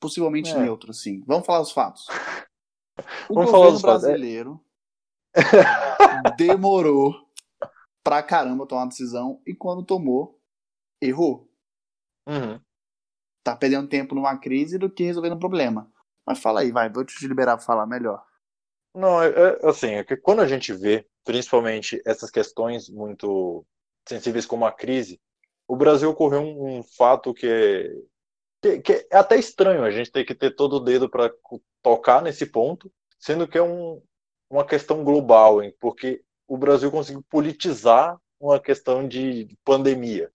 Possivelmente 0.00 0.52
é. 0.52 0.58
neutro, 0.58 0.92
sim. 0.92 1.22
Vamos 1.26 1.46
falar 1.46 1.60
os 1.60 1.72
fatos. 1.72 2.06
O 3.26 3.34
vamos 3.34 3.50
governo 3.50 3.78
é. 3.78 3.80
brasileiro 3.80 4.64
demorou 6.36 7.26
pra 8.04 8.22
caramba 8.22 8.66
tomar 8.66 8.82
uma 8.82 8.88
decisão 8.88 9.40
e 9.46 9.54
quando 9.54 9.82
tomou, 9.82 10.38
errou. 11.00 11.50
Uhum 12.28 12.60
tá 13.42 13.56
perdendo 13.56 13.88
tempo 13.88 14.14
numa 14.14 14.36
crise 14.38 14.78
do 14.78 14.90
que 14.90 15.04
resolvendo 15.04 15.34
um 15.34 15.40
problema. 15.40 15.90
Mas 16.26 16.38
fala 16.38 16.60
aí, 16.60 16.70
vai, 16.70 16.88
vou 16.88 17.04
te 17.04 17.26
liberar 17.26 17.56
para 17.56 17.66
falar 17.66 17.86
melhor. 17.86 18.24
Não, 18.94 19.20
é, 19.22 19.28
é, 19.28 19.68
assim, 19.68 19.88
é 19.88 20.04
que 20.04 20.16
quando 20.16 20.40
a 20.40 20.46
gente 20.46 20.72
vê, 20.72 21.06
principalmente 21.24 22.00
essas 22.06 22.30
questões 22.30 22.88
muito 22.88 23.66
sensíveis 24.08 24.46
como 24.46 24.64
a 24.64 24.72
crise, 24.72 25.20
o 25.66 25.76
Brasil 25.76 26.10
ocorreu 26.10 26.40
um, 26.40 26.78
um 26.78 26.82
fato 26.82 27.32
que 27.32 27.46
é, 27.46 27.92
que, 28.60 28.80
que 28.80 29.06
é 29.10 29.16
até 29.16 29.36
estranho 29.36 29.84
a 29.84 29.90
gente 29.90 30.10
ter 30.10 30.24
que 30.24 30.34
ter 30.34 30.54
todo 30.54 30.76
o 30.76 30.80
dedo 30.80 31.08
para 31.08 31.32
tocar 31.82 32.22
nesse 32.22 32.46
ponto, 32.46 32.92
sendo 33.18 33.48
que 33.48 33.58
é 33.58 33.62
um, 33.62 34.02
uma 34.48 34.64
questão 34.64 35.02
global, 35.02 35.62
hein, 35.62 35.74
porque 35.80 36.22
o 36.46 36.56
Brasil 36.56 36.90
conseguiu 36.90 37.24
politizar 37.28 38.20
uma 38.38 38.60
questão 38.60 39.06
de 39.06 39.56
pandemia. 39.64 40.30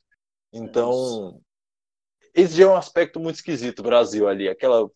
Então, 0.51 1.41
esse 2.33 2.61
é 2.61 2.67
um 2.67 2.75
aspecto 2.75 3.19
muito 3.19 3.35
esquisito 3.35 3.83
Brasil 3.83 4.27
ali, 4.27 4.47
aquela 4.47 4.89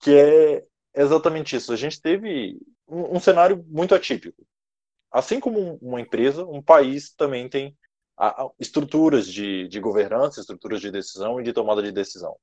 que 0.00 0.10
é 0.14 0.64
exatamente 0.94 1.56
isso. 1.56 1.72
A 1.72 1.76
gente 1.76 2.00
teve 2.00 2.58
um, 2.86 3.16
um 3.16 3.20
cenário 3.20 3.64
muito 3.68 3.94
atípico. 3.94 4.46
Assim 5.10 5.38
como 5.38 5.78
uma 5.80 6.00
empresa, 6.00 6.44
um 6.44 6.62
país 6.62 7.14
também 7.14 7.48
tem 7.48 7.76
a, 8.16 8.44
a 8.44 8.50
estruturas 8.58 9.26
de, 9.26 9.68
de 9.68 9.80
governança, 9.80 10.40
estruturas 10.40 10.80
de 10.80 10.90
decisão 10.90 11.40
e 11.40 11.44
de 11.44 11.52
tomada 11.52 11.82
de 11.82 11.92
decisão. 11.92 12.36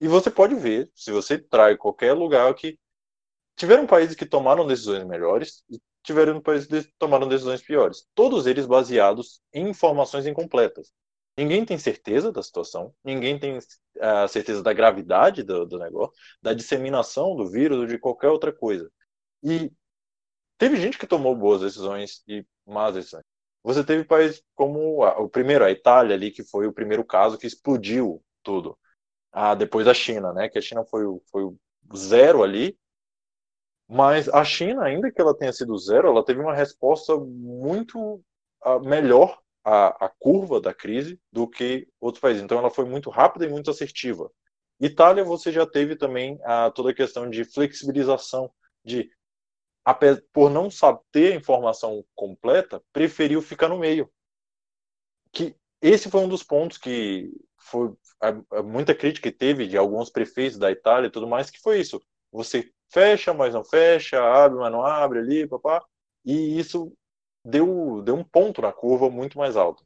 E 0.00 0.08
você 0.08 0.30
pode 0.30 0.54
ver, 0.54 0.90
se 0.94 1.10
você 1.10 1.38
trai 1.38 1.76
qualquer 1.76 2.12
lugar 2.12 2.52
que 2.54 2.78
tiveram 3.56 3.86
países 3.86 4.16
que 4.16 4.26
tomaram 4.26 4.66
decisões 4.66 5.04
melhores 5.04 5.62
e 5.70 5.80
tiveram 6.02 6.40
países 6.40 6.66
que 6.68 6.92
tomaram 6.98 7.28
decisões 7.28 7.62
piores. 7.62 8.06
Todos 8.14 8.46
eles 8.46 8.66
baseados 8.66 9.40
em 9.52 9.68
informações 9.68 10.26
incompletas. 10.26 10.92
Ninguém 11.36 11.64
tem 11.64 11.78
certeza 11.78 12.30
da 12.30 12.42
situação, 12.42 12.94
ninguém 13.02 13.38
tem 13.38 13.58
a 14.00 14.28
certeza 14.28 14.62
da 14.62 14.72
gravidade 14.72 15.42
do, 15.42 15.66
do 15.66 15.78
negócio, 15.78 16.14
da 16.40 16.52
disseminação 16.54 17.34
do 17.34 17.50
vírus 17.50 17.78
ou 17.78 17.86
de 17.86 17.98
qualquer 17.98 18.28
outra 18.28 18.52
coisa. 18.52 18.88
E 19.42 19.72
teve 20.58 20.76
gente 20.76 20.98
que 20.98 21.06
tomou 21.06 21.34
boas 21.34 21.60
decisões 21.62 22.22
e 22.28 22.46
más 22.66 22.94
decisões. 22.94 23.24
Você 23.64 23.82
teve 23.82 24.04
países 24.04 24.44
como 24.54 25.02
a, 25.02 25.18
o 25.18 25.28
primeiro, 25.28 25.64
a 25.64 25.70
Itália 25.70 26.14
ali, 26.14 26.30
que 26.30 26.44
foi 26.44 26.66
o 26.66 26.72
primeiro 26.72 27.02
caso 27.04 27.38
que 27.38 27.46
explodiu 27.46 28.22
tudo. 28.42 28.78
Ah, 29.32 29.54
depois 29.54 29.88
a 29.88 29.94
China, 29.94 30.32
né? 30.32 30.48
Que 30.48 30.58
a 30.58 30.62
China 30.62 30.84
foi, 30.84 31.04
foi 31.32 31.44
o 31.44 31.58
zero 31.96 32.42
ali, 32.42 32.78
mas 33.88 34.28
a 34.28 34.44
China, 34.44 34.84
ainda 34.84 35.10
que 35.10 35.20
ela 35.20 35.36
tenha 35.36 35.52
sido 35.52 35.76
zero, 35.78 36.08
ela 36.08 36.24
teve 36.24 36.40
uma 36.40 36.54
resposta 36.54 37.16
muito 37.16 38.22
uh, 38.64 38.80
melhor 38.84 39.38
à, 39.64 40.06
à, 40.06 40.08
curva 40.08 40.60
da 40.60 40.74
crise 40.74 41.20
do 41.32 41.48
que 41.48 41.88
outros 42.00 42.20
países. 42.20 42.42
Então, 42.42 42.58
ela 42.58 42.70
foi 42.70 42.84
muito 42.84 43.10
rápida 43.10 43.46
e 43.46 43.48
muito 43.48 43.70
assertiva. 43.70 44.30
Itália, 44.80 45.24
você 45.24 45.52
já 45.52 45.66
teve 45.66 45.96
também 45.96 46.34
uh, 46.36 46.70
toda 46.74 46.90
a 46.90 46.94
questão 46.94 47.28
de 47.28 47.44
flexibilização, 47.44 48.50
de 48.84 49.10
por 50.32 50.50
não 50.50 50.70
saber 50.70 51.00
ter 51.12 51.32
a 51.32 51.36
informação 51.36 52.04
completa, 52.14 52.82
preferiu 52.92 53.42
ficar 53.42 53.68
no 53.68 53.78
meio. 53.78 54.10
Que 55.30 55.54
esse 55.82 56.10
foi 56.10 56.20
um 56.20 56.28
dos 56.28 56.42
pontos 56.42 56.78
que 56.78 57.30
foi 57.58 57.92
muita 58.64 58.94
crítica 58.94 59.30
que 59.30 59.36
teve 59.36 59.66
de 59.66 59.76
alguns 59.76 60.10
prefeitos 60.10 60.58
da 60.58 60.70
Itália 60.70 61.08
e 61.08 61.10
tudo 61.10 61.26
mais, 61.26 61.50
que 61.50 61.60
foi 61.60 61.80
isso. 61.80 62.00
Você 62.32 62.72
fecha, 62.90 63.34
mas 63.34 63.52
não 63.52 63.64
fecha, 63.64 64.22
abre, 64.22 64.58
mas 64.58 64.72
não 64.72 64.84
abre 64.84 65.18
ali, 65.18 65.46
papá. 65.46 65.84
E 66.24 66.58
isso 66.58 66.92
deu, 67.44 68.00
deu 68.02 68.14
um 68.14 68.24
ponto 68.24 68.62
na 68.62 68.72
curva 68.72 69.10
muito 69.10 69.36
mais 69.36 69.56
alto. 69.56 69.84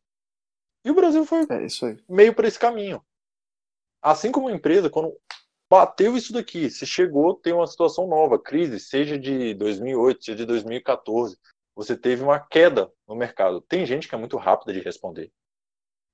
E 0.84 0.90
o 0.90 0.94
Brasil 0.94 1.24
foi 1.26 1.42
é 1.42 1.96
meio 2.08 2.34
para 2.34 2.46
esse 2.46 2.58
caminho. 2.58 3.04
Assim 4.00 4.30
como 4.30 4.48
a 4.48 4.52
empresa, 4.52 4.88
quando 4.88 5.12
bateu 5.70 6.16
isso 6.16 6.32
daqui, 6.32 6.70
se 6.70 6.86
chegou, 6.86 7.34
tem 7.34 7.52
uma 7.52 7.66
situação 7.66 8.06
nova, 8.06 8.38
crise, 8.38 8.80
seja 8.80 9.18
de 9.18 9.54
2008, 9.54 10.24
seja 10.24 10.38
de 10.38 10.46
2014, 10.46 11.38
você 11.74 11.96
teve 11.96 12.22
uma 12.22 12.40
queda 12.40 12.90
no 13.06 13.14
mercado. 13.14 13.60
Tem 13.62 13.86
gente 13.86 14.08
que 14.08 14.14
é 14.14 14.18
muito 14.18 14.36
rápida 14.36 14.72
de 14.72 14.80
responder. 14.80 15.30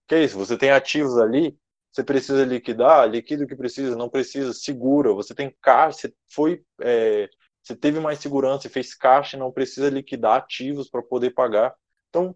Que 0.07 0.17
é 0.17 0.25
isso, 0.25 0.37
você 0.39 0.57
tem 0.59 0.71
ativos 0.71 1.19
ali 1.19 1.59
você 1.95 2.03
precisa 2.03 2.45
liquidar, 2.45 3.09
liquida 3.09 3.45
o 3.45 3.47
que 3.47 3.55
precisa, 3.55 3.95
não 3.95 4.11
precisa, 4.11 4.53
segura. 4.53 5.13
Você 5.13 5.33
tem 5.33 5.57
caixa, 5.63 6.09
você 6.09 6.15
foi, 6.29 6.65
é, 6.81 7.31
você 7.63 7.77
teve 7.77 8.01
mais 8.01 8.19
segurança, 8.19 8.69
fez 8.69 8.95
caixa, 8.97 9.37
não 9.37 9.53
precisa 9.53 9.89
liquidar 9.89 10.39
ativos 10.39 10.91
para 10.91 11.01
poder 11.05 11.31
pagar. 11.31 11.73
Então, 12.09 12.35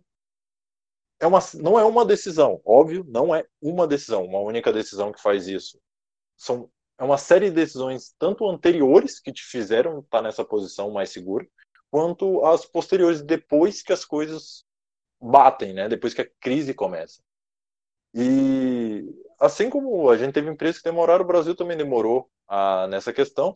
é 1.19 1.27
uma, 1.27 1.41
não 1.55 1.77
é 1.77 1.85
uma 1.85 2.07
decisão, 2.07 2.61
óbvio, 2.65 3.05
não 3.09 3.35
é 3.35 3.45
uma 3.61 3.85
decisão, 3.89 4.25
uma 4.25 4.39
única 4.39 4.73
decisão 4.73 5.11
que 5.11 5.21
faz 5.21 5.49
isso. 5.49 5.81
São 6.37 6.71
é 6.99 7.05
uma 7.05 7.19
série 7.19 7.49
de 7.49 7.57
decisões, 7.57 8.15
tanto 8.19 8.49
anteriores 8.49 9.21
que 9.21 9.33
te 9.33 9.43
fizeram 9.45 10.01
estar 10.01 10.21
nessa 10.21 10.45
posição 10.45 10.91
mais 10.91 11.11
segura, 11.11 11.47
quanto 11.91 12.45
as 12.45 12.67
posteriores, 12.67 13.23
depois 13.23 13.83
que 13.83 13.93
as 13.93 14.05
coisas 14.05 14.65
batem, 15.21 15.73
né? 15.73 15.89
Depois 15.89 16.13
que 16.13 16.23
a 16.23 16.31
crise 16.41 16.75
começa. 16.75 17.23
E 18.15 19.05
assim 19.41 19.71
como 19.71 20.11
a 20.11 20.17
gente 20.17 20.33
teve 20.33 20.51
empresas 20.51 20.79
que 20.79 20.89
demoraram, 20.89 21.25
o 21.25 21.29
Brasil 21.29 21.55
também 21.55 21.77
demorou 21.77 22.29
a, 22.47 22.87
nessa 22.89 23.13
questão. 23.13 23.55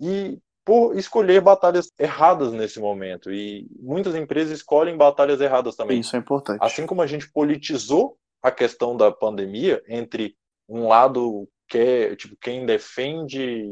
E 0.00 0.38
por 0.66 0.98
escolher 0.98 1.40
batalhas 1.40 1.92
erradas 1.96 2.52
nesse 2.52 2.80
momento. 2.80 3.32
E 3.32 3.68
muitas 3.78 4.16
empresas 4.16 4.58
escolhem 4.58 4.96
batalhas 4.96 5.40
erradas 5.40 5.76
também. 5.76 6.00
Isso 6.00 6.16
é 6.16 6.18
importante. 6.18 6.58
Assim 6.60 6.84
como 6.84 7.00
a 7.00 7.06
gente 7.06 7.30
politizou 7.30 8.18
a 8.42 8.50
questão 8.50 8.96
da 8.96 9.12
pandemia 9.12 9.82
entre 9.86 10.36
um 10.68 10.88
lado 10.88 11.48
que 11.68 11.78
é, 11.78 12.16
tipo, 12.16 12.36
quem 12.40 12.64
defende 12.64 13.64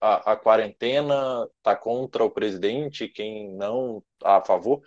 a, 0.00 0.32
a 0.32 0.36
quarentena 0.36 1.48
está 1.58 1.76
contra 1.76 2.24
o 2.24 2.30
presidente, 2.30 3.08
quem 3.08 3.52
não 3.54 4.02
tá 4.18 4.38
a 4.38 4.44
favor 4.44 4.82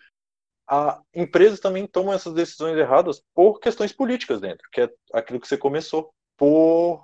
a 0.68 1.02
empresas 1.14 1.60
também 1.60 1.86
tomam 1.86 2.14
essas 2.14 2.34
decisões 2.34 2.78
erradas 2.78 3.22
por 3.34 3.60
questões 3.60 3.92
políticas 3.92 4.40
dentro, 4.40 4.68
que 4.72 4.82
é 4.82 4.90
aquilo 5.14 5.40
que 5.40 5.48
você 5.48 5.58
começou, 5.58 6.12
por 6.38 7.04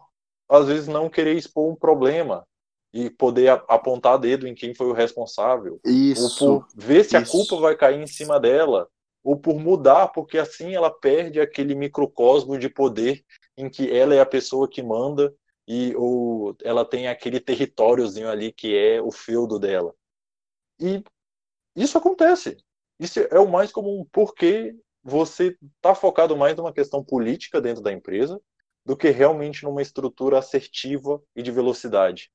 às 0.50 0.68
vezes 0.68 0.88
não 0.88 1.10
querer 1.10 1.36
expor 1.36 1.72
um 1.72 1.76
problema 1.76 2.44
e 2.92 3.10
poder 3.10 3.50
apontar 3.68 4.18
dedo 4.18 4.48
em 4.48 4.56
quem 4.56 4.74
foi 4.74 4.88
o 4.88 4.94
responsável, 4.94 5.80
isso, 5.86 6.50
ou 6.50 6.62
por 6.62 6.68
ver 6.76 7.04
se 7.04 7.16
isso. 7.16 7.18
a 7.18 7.26
culpa 7.26 7.62
vai 7.62 7.76
cair 7.76 8.02
em 8.02 8.08
cima 8.08 8.40
dela, 8.40 8.88
ou 9.24 9.38
por 9.38 9.60
mudar, 9.60 10.08
porque 10.08 10.40
assim 10.40 10.74
ela 10.74 10.90
perde 10.90 11.40
aquele 11.40 11.76
microcosmo 11.76 12.58
de 12.58 12.70
poder 12.70 13.24
em 13.62 13.70
que 13.70 13.92
ela 13.92 14.16
é 14.16 14.20
a 14.20 14.26
pessoa 14.26 14.70
que 14.70 14.82
manda 14.82 15.34
e 15.68 15.94
ou 15.96 16.56
ela 16.64 16.86
tem 16.86 17.08
aquele 17.08 17.40
territóriozinho 17.40 18.30
ali 18.30 18.52
que 18.52 18.76
é 18.76 19.02
o 19.02 19.12
feudo 19.12 19.60
dela. 19.60 19.94
E 20.80 21.04
isso 21.76 21.98
acontece. 21.98 22.58
Isso 23.00 23.20
é 23.20 23.40
o 23.40 23.50
mais 23.50 23.72
comum, 23.72 24.06
porque 24.12 24.76
você 25.04 25.58
está 25.78 25.94
focado 25.94 26.36
mais 26.36 26.56
numa 26.56 26.74
questão 26.74 27.04
política 27.04 27.62
dentro 27.62 27.82
da 27.82 27.92
empresa 27.92 28.42
do 28.86 28.98
que 28.98 29.10
realmente 29.10 29.64
numa 29.64 29.82
estrutura 29.82 30.40
assertiva 30.40 31.22
e 31.36 31.42
de 31.42 31.52
velocidade. 31.52 32.32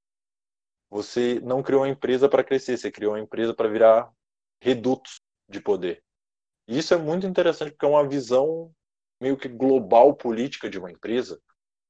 Você 0.90 1.40
não 1.40 1.62
criou 1.62 1.82
uma 1.82 1.88
empresa 1.88 2.28
para 2.28 2.44
crescer, 2.44 2.76
você 2.76 2.90
criou 2.90 3.12
uma 3.12 3.20
empresa 3.20 3.52
para 3.52 3.68
virar 3.68 4.10
redutos 4.60 5.20
de 5.48 5.60
poder. 5.60 6.02
E 6.68 6.78
isso 6.78 6.94
é 6.94 6.96
muito 6.96 7.26
interessante 7.26 7.72
porque 7.72 7.84
é 7.84 7.88
uma 7.88 8.06
visão 8.06 8.72
meio 9.24 9.38
que 9.38 9.48
global 9.48 10.14
política 10.14 10.68
de 10.68 10.78
uma 10.78 10.92
empresa 10.92 11.40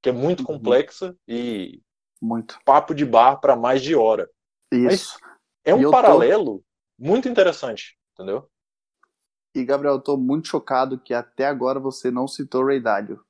que 0.00 0.08
é 0.08 0.12
muito 0.12 0.40
uhum. 0.40 0.46
complexa 0.46 1.16
e 1.26 1.82
muito 2.22 2.56
papo 2.64 2.94
de 2.94 3.04
bar 3.04 3.40
para 3.40 3.56
mais 3.56 3.82
de 3.82 3.96
hora. 3.96 4.30
Isso. 4.70 4.84
Mas 4.84 5.18
é 5.64 5.74
um 5.74 5.90
paralelo 5.90 6.58
tô... 6.58 6.64
muito 6.96 7.28
interessante, 7.28 7.98
entendeu? 8.12 8.48
E, 9.52 9.64
Gabriel, 9.64 9.94
eu 9.94 10.00
tô 10.00 10.16
muito 10.16 10.46
chocado 10.46 10.98
que 10.98 11.12
até 11.12 11.46
agora 11.46 11.80
você 11.80 12.08
não 12.08 12.28
citou 12.28 12.66
Ray 12.66 12.80
Dalio. 12.80 13.20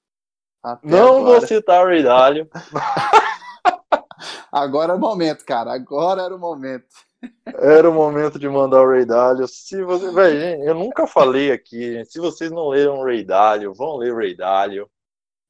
Até 0.62 0.86
não 0.86 1.18
agora. 1.18 1.22
vou 1.22 1.46
citar 1.46 1.86
Ray 1.86 2.02
Dalio. 2.02 2.48
agora 4.52 4.92
é 4.92 4.96
o 4.96 5.00
momento, 5.00 5.46
cara. 5.46 5.72
Agora 5.72 6.22
era 6.22 6.34
o 6.34 6.38
momento. 6.38 6.86
Era 7.46 7.88
o 7.88 7.94
momento 7.94 8.38
de 8.38 8.48
mandar 8.48 8.82
o 8.82 8.88
Ray 8.88 9.04
Dalio. 9.04 9.46
Se 9.46 9.82
você, 9.82 10.10
véio, 10.12 10.64
eu 10.64 10.74
nunca 10.74 11.06
falei 11.06 11.52
aqui. 11.52 12.04
Se 12.06 12.18
vocês 12.18 12.50
não 12.50 12.68
leram 12.68 13.02
Ray 13.02 13.24
Dalio, 13.24 13.74
vão 13.74 13.96
ler 13.96 14.14
Ray 14.14 14.36
Dalio. 14.36 14.84
É 14.84 14.88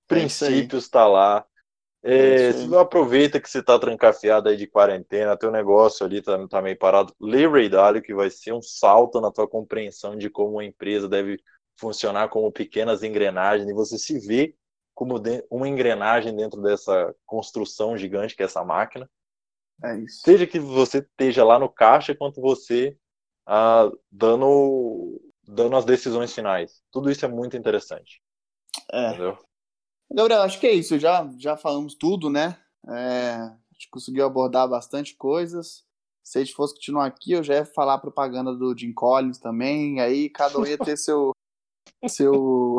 Princípios 0.06 0.84
está 0.84 1.06
lá. 1.06 1.44
É, 2.06 2.50
é 2.50 2.78
aproveita 2.78 3.40
que 3.40 3.48
você 3.48 3.60
está 3.60 3.78
trancafiado 3.78 4.50
aí 4.50 4.58
de 4.58 4.66
quarentena, 4.66 5.38
teu 5.38 5.50
negócio 5.50 6.04
ali 6.04 6.20
tá, 6.20 6.46
tá 6.48 6.60
meio 6.60 6.78
parado, 6.78 7.14
lê 7.18 7.48
Ray 7.48 7.66
Dalio, 7.70 8.02
que 8.02 8.12
vai 8.12 8.28
ser 8.28 8.52
um 8.52 8.60
salto 8.60 9.22
na 9.22 9.30
tua 9.30 9.48
compreensão 9.48 10.14
de 10.14 10.28
como 10.28 10.52
uma 10.52 10.64
empresa 10.64 11.08
deve 11.08 11.38
funcionar 11.80 12.28
como 12.28 12.52
pequenas 12.52 13.02
engrenagens, 13.02 13.66
e 13.66 13.72
você 13.72 13.96
se 13.96 14.18
vê 14.18 14.54
como 14.94 15.14
uma 15.50 15.66
engrenagem 15.66 16.36
dentro 16.36 16.60
dessa 16.60 17.14
construção 17.24 17.96
gigante 17.96 18.36
que 18.36 18.42
é 18.42 18.46
essa 18.46 18.62
máquina. 18.62 19.08
É 19.82 19.98
isso. 19.98 20.20
Seja 20.24 20.46
que 20.46 20.58
você 20.58 20.98
esteja 20.98 21.44
lá 21.44 21.58
no 21.58 21.68
caixa, 21.68 22.14
quanto 22.14 22.40
você 22.40 22.96
ah, 23.46 23.90
dando, 24.10 25.20
dando 25.46 25.76
as 25.76 25.84
decisões 25.84 26.32
finais. 26.32 26.82
Tudo 26.90 27.10
isso 27.10 27.24
é 27.24 27.28
muito 27.28 27.56
interessante. 27.56 28.22
É. 28.92 29.08
Entendeu? 29.08 29.38
Gabriel, 30.10 30.42
acho 30.42 30.60
que 30.60 30.66
é 30.66 30.72
isso. 30.72 30.98
Já, 30.98 31.28
já 31.38 31.56
falamos 31.56 31.94
tudo, 31.94 32.30
né? 32.30 32.56
É, 32.88 33.32
a 33.34 33.58
gente 33.72 33.88
conseguiu 33.90 34.24
abordar 34.24 34.68
bastante 34.68 35.16
coisas. 35.16 35.84
Se 36.22 36.38
a 36.38 36.44
gente 36.44 36.54
fosse 36.54 36.74
continuar 36.74 37.06
aqui, 37.06 37.32
eu 37.32 37.42
já 37.42 37.54
ia 37.54 37.66
falar 37.66 37.94
a 37.94 37.98
propaganda 37.98 38.54
do 38.54 38.76
Jim 38.76 38.92
Collins 38.92 39.38
também. 39.38 40.00
Aí 40.00 40.30
cada 40.30 40.58
um 40.58 40.66
ia 40.66 40.78
ter 40.78 40.96
seu. 40.96 41.32
seu. 42.08 42.78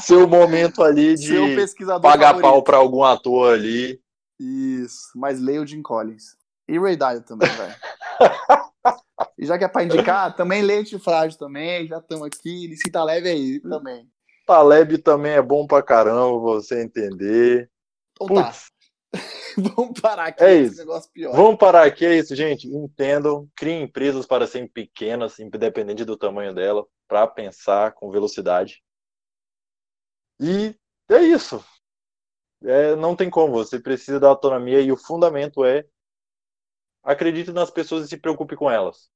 seu 0.00 0.26
momento 0.26 0.82
ali 0.82 1.14
de 1.14 1.36
pagar 2.00 2.34
favorito. 2.34 2.42
pau 2.42 2.62
para 2.62 2.76
algum 2.76 3.04
ator 3.04 3.52
ali. 3.52 4.00
Isso, 4.38 5.10
mas 5.14 5.40
leia 5.40 5.62
o 5.62 5.66
Jim 5.66 5.82
Collins. 5.82 6.36
E 6.68 6.78
Ray 6.78 6.96
Dalio 6.96 7.22
também, 7.22 7.48
velho. 7.48 7.74
e 9.38 9.46
já 9.46 9.58
que 9.58 9.64
é 9.64 9.68
pra 9.68 9.84
indicar, 9.84 10.34
também 10.34 10.62
leite 10.62 10.98
frágil 10.98 11.38
também, 11.38 11.86
já 11.86 11.98
estamos 11.98 12.26
aqui, 12.26 12.66
licita 12.66 13.04
leve 13.04 13.28
aí 13.28 13.60
também. 13.60 14.08
Taleb 14.46 14.98
também 14.98 15.32
é 15.32 15.42
bom 15.42 15.66
pra 15.66 15.82
caramba, 15.82 16.38
você 16.38 16.82
entender. 16.82 17.70
Então 18.12 18.26
tá. 18.34 18.52
Vamos 19.76 20.00
parar 20.00 20.26
aqui. 20.26 20.42
É 20.42 20.56
isso. 20.56 20.78
Negócio 20.78 21.10
pior. 21.12 21.34
Vamos 21.34 21.58
parar 21.58 21.86
aqui, 21.86 22.04
é 22.04 22.16
isso, 22.16 22.34
gente. 22.34 22.66
Entendam, 22.66 23.48
criem 23.54 23.82
empresas 23.82 24.26
para 24.26 24.46
serem 24.46 24.66
pequenas, 24.68 25.38
independente 25.38 26.04
do 26.04 26.16
tamanho 26.16 26.52
dela, 26.52 26.84
para 27.06 27.26
pensar 27.26 27.92
com 27.92 28.10
velocidade. 28.10 28.82
E 30.40 30.74
é 31.08 31.22
isso. 31.22 31.64
É, 32.64 32.96
não 32.96 33.14
tem 33.14 33.28
como, 33.28 33.52
você 33.52 33.78
precisa 33.78 34.18
da 34.18 34.28
autonomia 34.28 34.80
e 34.80 34.90
o 34.90 34.96
fundamento 34.96 35.64
é 35.64 35.84
acredite 37.02 37.52
nas 37.52 37.70
pessoas 37.70 38.06
e 38.06 38.08
se 38.08 38.16
preocupe 38.16 38.56
com 38.56 38.70
elas. 38.70 39.10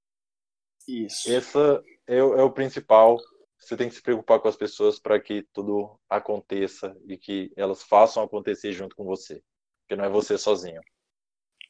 Isso. 0.86 1.32
Essa 1.32 1.82
é, 2.06 2.18
é 2.18 2.22
o 2.22 2.50
principal. 2.50 3.18
Você 3.58 3.76
tem 3.76 3.88
que 3.88 3.94
se 3.94 4.02
preocupar 4.02 4.38
com 4.38 4.48
as 4.48 4.56
pessoas 4.56 4.98
para 4.98 5.18
que 5.18 5.46
tudo 5.52 5.98
aconteça 6.08 6.96
e 7.06 7.16
que 7.16 7.52
elas 7.56 7.82
façam 7.82 8.22
acontecer 8.22 8.72
junto 8.72 8.94
com 8.94 9.04
você. 9.04 9.42
Porque 9.82 9.96
não 9.96 10.04
é 10.04 10.08
você 10.08 10.38
sozinho. 10.38 10.80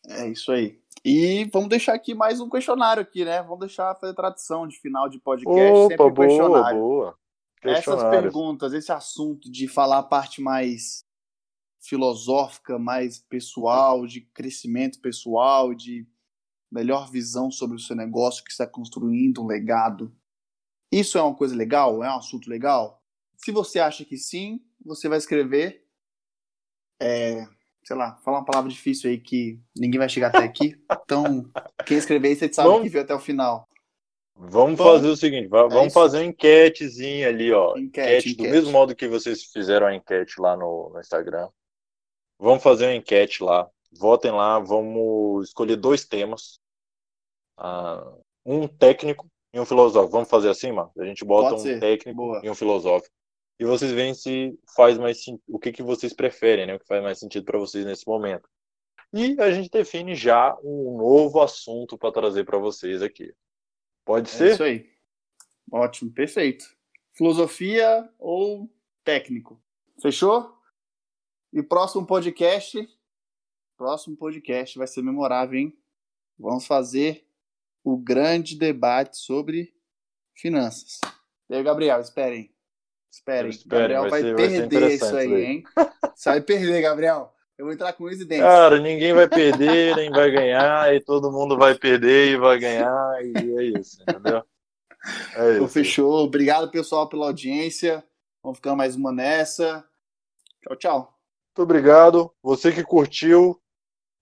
É 0.08 0.28
isso 0.28 0.52
aí. 0.52 0.80
E 1.04 1.44
vamos 1.52 1.68
deixar 1.68 1.94
aqui 1.94 2.14
mais 2.14 2.40
um 2.40 2.49
questionário 2.49 3.02
aqui, 3.02 3.25
né? 3.25 3.42
Vamos 3.42 3.61
deixar 3.61 3.94
fazer 3.97 4.14
tradição 4.14 4.66
de 4.66 4.78
final 4.78 5.08
de 5.08 5.18
podcast, 5.18 5.73
Opa, 5.73 5.88
sempre 5.88 6.11
boa, 6.11 6.28
questionário. 6.28 6.78
Boa. 6.78 7.18
Essas 7.62 8.02
perguntas, 8.04 8.73
esse 8.73 8.92
assunto 8.92 9.50
de 9.50 9.66
falar 9.66 9.99
a 9.99 10.02
parte 10.02 10.40
mais 10.40 11.04
filosófica, 11.80 12.78
mais 12.78 13.18
pessoal, 13.18 14.06
de 14.06 14.20
crescimento 14.20 15.00
pessoal, 15.00 15.75
de 15.75 16.06
melhor 16.70 17.11
visão 17.11 17.50
sobre 17.50 17.76
o 17.76 17.80
seu 17.80 17.97
negócio 17.97 18.44
que 18.44 18.50
está 18.50 18.66
construindo 18.66 19.42
um 19.42 19.47
legado. 19.47 20.14
Isso 20.92 21.18
é 21.18 21.23
uma 21.23 21.35
coisa 21.35 21.54
legal? 21.54 22.02
É 22.02 22.08
um 22.08 22.16
assunto 22.16 22.49
legal? 22.49 23.02
Se 23.37 23.52
você 23.52 23.78
acha 23.78 24.04
que 24.04 24.16
sim, 24.16 24.61
você 24.85 25.08
vai 25.08 25.18
escrever. 25.18 25.85
É, 27.00 27.47
sei 27.85 27.97
lá, 27.97 28.16
falar 28.25 28.38
uma 28.38 28.44
palavra 28.44 28.70
difícil 28.70 29.08
aí 29.08 29.18
que 29.18 29.61
ninguém 29.76 29.99
vai 29.99 30.08
chegar 30.08 30.28
até 30.28 30.38
aqui. 30.38 30.76
Então, 30.90 31.50
quem 31.87 31.97
escrever 31.97 32.35
você 32.35 32.52
sabe 32.52 32.68
Vamos... 32.68 32.82
que 32.82 32.88
viu 32.90 33.00
até 33.00 33.14
o 33.14 33.20
final. 33.20 33.68
Vamos 34.40 34.75
então, 34.75 34.87
fazer 34.87 35.08
o 35.08 35.16
seguinte, 35.16 35.49
vamos 35.49 35.75
é 35.75 35.90
fazer 35.90 36.18
uma 36.18 36.26
enquetezinha 36.26 37.28
ali, 37.28 37.52
ó. 37.52 37.76
Enquete, 37.76 37.80
enquete, 37.80 38.30
enquete, 38.30 38.37
do 38.37 38.54
mesmo 38.54 38.70
modo 38.70 38.94
que 38.94 39.08
vocês 39.08 39.42
fizeram 39.44 39.88
a 39.88 39.94
enquete 39.94 40.40
lá 40.40 40.56
no, 40.56 40.90
no 40.92 41.00
Instagram. 41.00 41.49
Vamos 42.38 42.62
fazer 42.62 42.87
uma 42.87 42.95
enquete 42.95 43.42
lá. 43.42 43.68
Votem 43.92 44.30
lá, 44.30 44.59
vamos 44.59 45.49
escolher 45.49 45.76
dois 45.76 46.04
temas. 46.04 46.61
Uh, 47.59 48.23
um 48.45 48.68
técnico 48.68 49.26
e 49.52 49.59
um 49.59 49.64
filosófico. 49.64 50.12
Vamos 50.12 50.28
fazer 50.28 50.49
assim, 50.49 50.71
mano? 50.73 50.92
A 50.99 51.04
gente 51.04 51.25
bota 51.25 51.50
Pode 51.50 51.61
um 51.61 51.64
ser. 51.64 51.80
técnico 51.80 52.16
Boa. 52.16 52.40
e 52.45 52.50
um 52.50 52.54
filosófico. 52.54 53.14
E 53.59 53.64
vocês 53.64 53.90
veem 53.90 54.14
se 54.14 54.57
faz 54.76 54.97
mais 54.97 55.18
o 55.49 55.59
que, 55.59 55.73
que 55.73 55.83
vocês 55.83 56.12
preferem, 56.12 56.66
né? 56.66 56.76
O 56.76 56.78
que 56.78 56.87
faz 56.87 57.02
mais 57.02 57.18
sentido 57.18 57.45
para 57.45 57.59
vocês 57.59 57.85
nesse 57.85 58.07
momento. 58.07 58.49
E 59.12 59.40
a 59.40 59.50
gente 59.50 59.71
define 59.71 60.14
já 60.14 60.57
um 60.62 60.97
novo 60.97 61.40
assunto 61.40 61.99
para 61.99 62.12
trazer 62.12 62.45
para 62.45 62.59
vocês 62.59 63.02
aqui. 63.02 63.35
Pode 64.04 64.28
é 64.28 64.33
ser? 64.33 64.52
Isso 64.52 64.62
aí. 64.62 64.87
Ótimo, 65.73 66.12
perfeito. 66.12 66.64
Filosofia 67.14 68.09
ou 68.18 68.71
técnico? 69.02 69.61
Fechou? 70.00 70.58
E 71.52 71.62
próximo 71.62 72.07
podcast, 72.07 72.87
próximo 73.76 74.17
podcast 74.17 74.76
vai 74.76 74.87
ser 74.87 75.02
memorável, 75.02 75.59
hein? 75.59 75.78
Vamos 76.38 76.67
fazer 76.67 77.26
o 77.83 77.97
grande 77.97 78.55
debate 78.57 79.17
sobre 79.17 79.75
finanças. 80.35 81.00
E 81.49 81.55
aí, 81.55 81.62
Gabriel, 81.62 82.00
esperem. 82.00 82.55
Esperem. 83.11 83.50
Gabriel 83.67 84.02
vai, 84.02 84.11
vai 84.11 84.23
ser, 84.23 84.37
perder 84.37 84.81
vai 84.81 84.93
isso 84.93 85.17
aí, 85.17 85.45
hein? 85.45 85.64
Você 86.14 86.28
vai 86.28 86.40
perder, 86.43 86.83
Gabriel. 86.83 87.35
Eu 87.57 87.64
vou 87.64 87.73
entrar 87.73 87.93
com 87.95 88.05
os 88.05 88.19
dentes. 88.19 88.45
Cara, 88.45 88.78
ninguém 88.78 89.12
vai 89.14 89.26
perder, 89.26 89.97
nem 89.97 90.11
vai 90.11 90.31
ganhar, 90.31 90.95
e 90.95 91.00
todo 91.00 91.33
mundo 91.33 91.57
vai 91.57 91.75
perder 91.75 92.33
e 92.33 92.37
vai 92.37 92.59
ganhar, 92.59 93.25
e 93.25 93.59
é 93.59 93.81
isso, 93.81 94.02
entendeu? 94.02 94.45
É 95.35 95.55
então, 95.55 95.64
isso. 95.64 95.69
fechou. 95.69 96.25
Obrigado, 96.25 96.71
pessoal, 96.71 97.09
pela 97.09 97.26
audiência. 97.26 98.05
Vamos 98.43 98.59
ficar 98.59 98.76
mais 98.76 98.95
uma 98.95 99.11
nessa. 99.11 99.84
Tchau, 100.63 100.76
tchau. 100.76 101.18
Muito 101.58 101.73
obrigado. 101.73 102.32
Você 102.40 102.71
que 102.71 102.84
curtiu, 102.84 103.60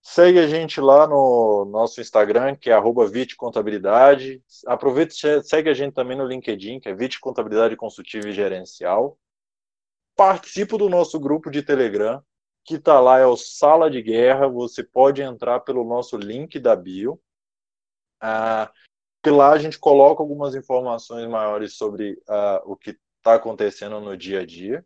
segue 0.01 0.39
a 0.39 0.47
gente 0.47 0.81
lá 0.81 1.05
no 1.05 1.65
nosso 1.65 2.01
Instagram, 2.01 2.55
que 2.55 2.71
é 2.71 2.81
@vitcontabilidade. 3.11 4.41
Aproveita 4.65 5.13
e 5.13 5.43
segue 5.43 5.69
a 5.69 5.73
gente 5.75 5.93
também 5.93 6.17
no 6.17 6.25
LinkedIn, 6.25 6.79
que 6.79 6.89
é 6.89 6.95
Vit 6.95 7.19
Contabilidade 7.19 7.75
Consultiva 7.75 8.27
e 8.27 8.31
Gerencial. 8.31 9.19
Participe 10.15 10.79
do 10.79 10.89
nosso 10.89 11.19
grupo 11.19 11.51
de 11.51 11.61
Telegram, 11.61 12.23
que 12.65 12.73
está 12.73 12.99
lá, 12.99 13.19
é 13.19 13.27
o 13.27 13.37
Sala 13.37 13.87
de 13.87 14.01
Guerra. 14.01 14.47
Você 14.47 14.83
pode 14.83 15.21
entrar 15.21 15.59
pelo 15.59 15.83
nosso 15.83 16.17
link 16.17 16.59
da 16.59 16.75
bio. 16.75 17.21
Ah, 18.19 18.71
que 19.23 19.29
lá 19.29 19.51
a 19.51 19.59
gente 19.59 19.77
coloca 19.77 20.23
algumas 20.23 20.55
informações 20.55 21.29
maiores 21.29 21.77
sobre 21.77 22.19
ah, 22.27 22.63
o 22.65 22.75
que 22.75 22.97
está 23.19 23.35
acontecendo 23.35 24.01
no 24.01 24.17
dia 24.17 24.39
a 24.39 24.45
dia. 24.45 24.83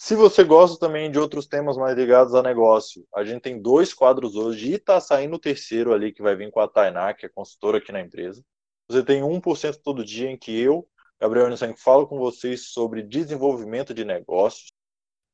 Se 0.00 0.14
você 0.14 0.44
gosta 0.44 0.78
também 0.78 1.10
de 1.10 1.18
outros 1.18 1.48
temas 1.48 1.76
mais 1.76 1.98
ligados 1.98 2.32
a 2.32 2.40
negócio, 2.40 3.04
a 3.12 3.24
gente 3.24 3.42
tem 3.42 3.60
dois 3.60 3.92
quadros 3.92 4.36
hoje 4.36 4.70
e 4.70 4.74
está 4.74 5.00
saindo 5.00 5.34
o 5.34 5.40
terceiro 5.40 5.92
ali 5.92 6.12
que 6.12 6.22
vai 6.22 6.36
vir 6.36 6.52
com 6.52 6.60
a 6.60 6.68
Tainá, 6.68 7.12
que 7.12 7.26
é 7.26 7.28
consultora 7.28 7.78
aqui 7.78 7.90
na 7.90 8.00
empresa. 8.00 8.40
Você 8.88 9.02
tem 9.02 9.22
1% 9.22 9.80
todo 9.82 10.04
dia 10.04 10.30
em 10.30 10.38
que 10.38 10.56
eu, 10.56 10.88
Gabriel 11.20 11.50
Nissan, 11.50 11.74
falo 11.74 12.06
com 12.06 12.16
vocês 12.16 12.68
sobre 12.68 13.02
desenvolvimento 13.02 13.92
de 13.92 14.04
negócios 14.04 14.68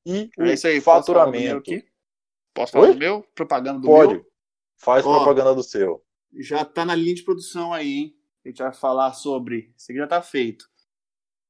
e 0.07 0.31
é 0.39 0.55
isso 0.55 0.67
aí, 0.67 0.81
faturamento. 0.81 1.71
Posso 1.71 1.75
falar 1.75 1.75
do 1.75 1.79
meu? 1.79 1.93
Posso 2.55 2.73
falar 2.73 2.87
do 2.87 2.99
meu? 2.99 3.23
Propaganda 3.35 3.81
do 3.81 3.87
Pode. 3.87 4.15
meu? 4.15 4.27
Faz 4.79 5.05
Ó, 5.05 5.15
propaganda 5.15 5.55
do 5.55 5.63
seu. 5.63 6.03
Já 6.41 6.63
está 6.63 6.87
na 6.87 6.95
linha 6.95 7.15
de 7.15 7.23
produção 7.23 7.75
aí, 7.75 7.93
hein? 7.93 8.19
A 8.43 8.49
gente 8.49 8.63
vai 8.63 8.73
falar 8.73 9.13
sobre. 9.13 9.75
Isso 9.77 9.93
aqui 9.93 9.99
já 9.99 10.05
está 10.05 10.23
feito. 10.23 10.71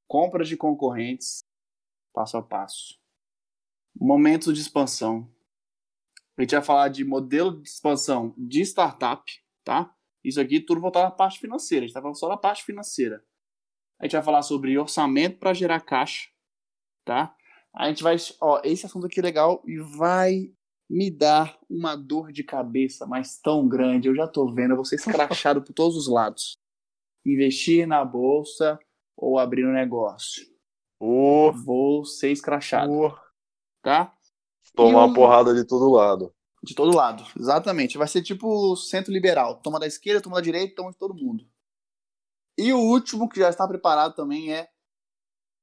Compras 0.09 0.49
de 0.49 0.57
concorrentes, 0.57 1.45
passo 2.13 2.37
a 2.37 2.43
passo 2.43 3.04
momentos 3.95 4.55
de 4.55 4.61
expansão. 4.61 5.31
A 6.37 6.43
gente 6.43 6.55
vai 6.55 6.65
falar 6.65 6.89
de 6.89 7.05
modelo 7.05 7.63
de 7.63 7.69
expansão 7.69 8.35
de 8.37 8.63
startup, 8.63 9.23
tá? 9.63 9.95
Isso 10.23 10.41
aqui 10.41 10.61
tudo 10.61 10.81
voltado 10.81 11.07
à 11.07 11.11
parte 11.11 11.39
financeira. 11.39 11.85
A 11.85 11.87
gente 11.87 11.95
tá 11.95 12.01
falando 12.01 12.19
só 12.19 12.29
da 12.29 12.37
parte 12.37 12.65
financeira. 12.65 13.23
A 14.01 14.05
gente 14.05 14.13
vai 14.13 14.23
falar 14.23 14.43
sobre 14.43 14.77
orçamento 14.77 15.39
para 15.39 15.55
gerar 15.55 15.81
caixa, 15.81 16.29
tá? 17.05 17.35
A 17.73 17.89
gente 17.89 18.03
vai, 18.03 18.17
ó, 18.41 18.61
esse 18.65 18.87
assunto 18.87 19.07
aqui 19.07 19.21
é 19.21 19.23
legal 19.23 19.63
e 19.65 19.79
vai 19.79 20.53
me 20.91 21.11
dar 21.11 21.59
uma 21.69 21.97
dor 21.97 22.33
de 22.33 22.43
cabeça, 22.43 23.07
mas 23.07 23.39
tão 23.39 23.69
grande. 23.69 24.09
Eu 24.09 24.15
já 24.15 24.27
tô 24.27 24.53
vendo, 24.53 24.73
eu 24.73 24.77
vou 24.77 24.85
ser 24.85 24.97
escrachado 24.97 25.63
por 25.63 25.73
todos 25.73 25.97
os 25.97 26.09
lados. 26.09 26.59
Investir 27.25 27.87
na 27.87 28.05
bolsa 28.05 28.79
ou 29.17 29.39
abrir 29.39 29.67
um 29.67 29.73
negócio. 29.73 30.45
Uh, 31.01 31.53
vou 31.53 32.05
ser 32.05 32.31
escrachado. 32.31 32.93
Uh 32.93 33.24
tá? 33.85 34.17
Tomar 34.75 35.05
uma 35.05 35.15
porrada 35.15 35.55
de 35.55 35.63
todo 35.65 35.91
lado. 35.91 36.35
De 36.63 36.75
todo 36.75 36.97
lado, 36.97 37.25
exatamente. 37.39 37.99
Vai 37.99 38.09
ser 38.09 38.23
tipo 38.23 38.75
centro 38.75 39.13
liberal. 39.13 39.57
Toma 39.57 39.79
da 39.79 39.87
esquerda, 39.87 40.23
toma 40.23 40.37
da 40.37 40.43
direita, 40.43 40.75
toma 40.75 40.91
de 40.91 40.97
todo 40.97 41.15
mundo. 41.15 41.47
E 42.57 42.73
o 42.73 42.79
último 42.79 43.29
que 43.29 43.39
já 43.39 43.51
está 43.51 43.69
preparado 43.69 44.15
também 44.15 44.53
é 44.53 44.71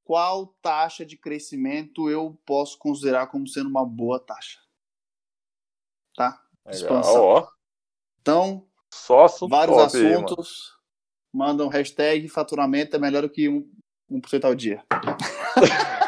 qual 0.03 0.47
taxa 0.62 1.03
de 1.03 1.17
crescimento 1.17 2.10
eu 2.10 2.39
posso 2.45 2.77
considerar 2.77 3.27
como 3.27 3.47
sendo 3.47 3.69
uma 3.69 3.84
boa 3.84 4.19
taxa. 4.19 4.60
Tá? 6.15 6.39
Expansão. 6.67 7.23
Ó. 7.23 7.47
Então, 8.21 8.67
Só 8.93 9.25
vários 9.47 9.77
assuntos. 9.79 10.71
Aí, 10.75 10.81
mandam 11.34 11.67
hashtag 11.69 12.27
faturamento 12.29 12.95
é 12.95 12.99
melhor 12.99 13.23
do 13.23 13.29
que 13.29 13.47
1%, 13.47 13.73
1 14.43 14.47
ao 14.47 14.53
dia. 14.53 14.86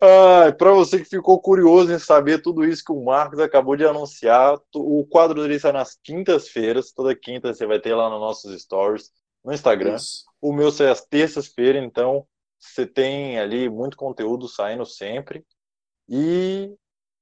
Ah, 0.00 0.52
para 0.56 0.72
você 0.72 0.98
que 0.98 1.04
ficou 1.04 1.40
curioso 1.40 1.92
em 1.92 1.98
saber 1.98 2.40
tudo 2.40 2.64
isso 2.64 2.84
que 2.84 2.92
o 2.92 3.04
Marcos 3.04 3.40
acabou 3.40 3.76
de 3.76 3.84
anunciar, 3.84 4.56
o 4.74 5.04
quadro 5.04 5.42
dele 5.42 5.58
sai 5.58 5.72
nas 5.72 5.98
quintas-feiras. 6.02 6.92
Toda 6.92 7.16
quinta 7.16 7.52
você 7.52 7.66
vai 7.66 7.80
ter 7.80 7.94
lá 7.94 8.08
nos 8.08 8.20
nossos 8.20 8.62
stories 8.62 9.10
no 9.44 9.52
Instagram. 9.52 9.96
Isso. 9.96 10.24
O 10.40 10.52
meu 10.52 10.70
sai 10.70 10.88
às 10.88 11.04
terças-feiras, 11.04 11.82
então 11.82 12.26
você 12.60 12.86
tem 12.86 13.40
ali 13.40 13.68
muito 13.68 13.96
conteúdo 13.96 14.48
saindo 14.48 14.86
sempre. 14.86 15.44
E 16.08 16.72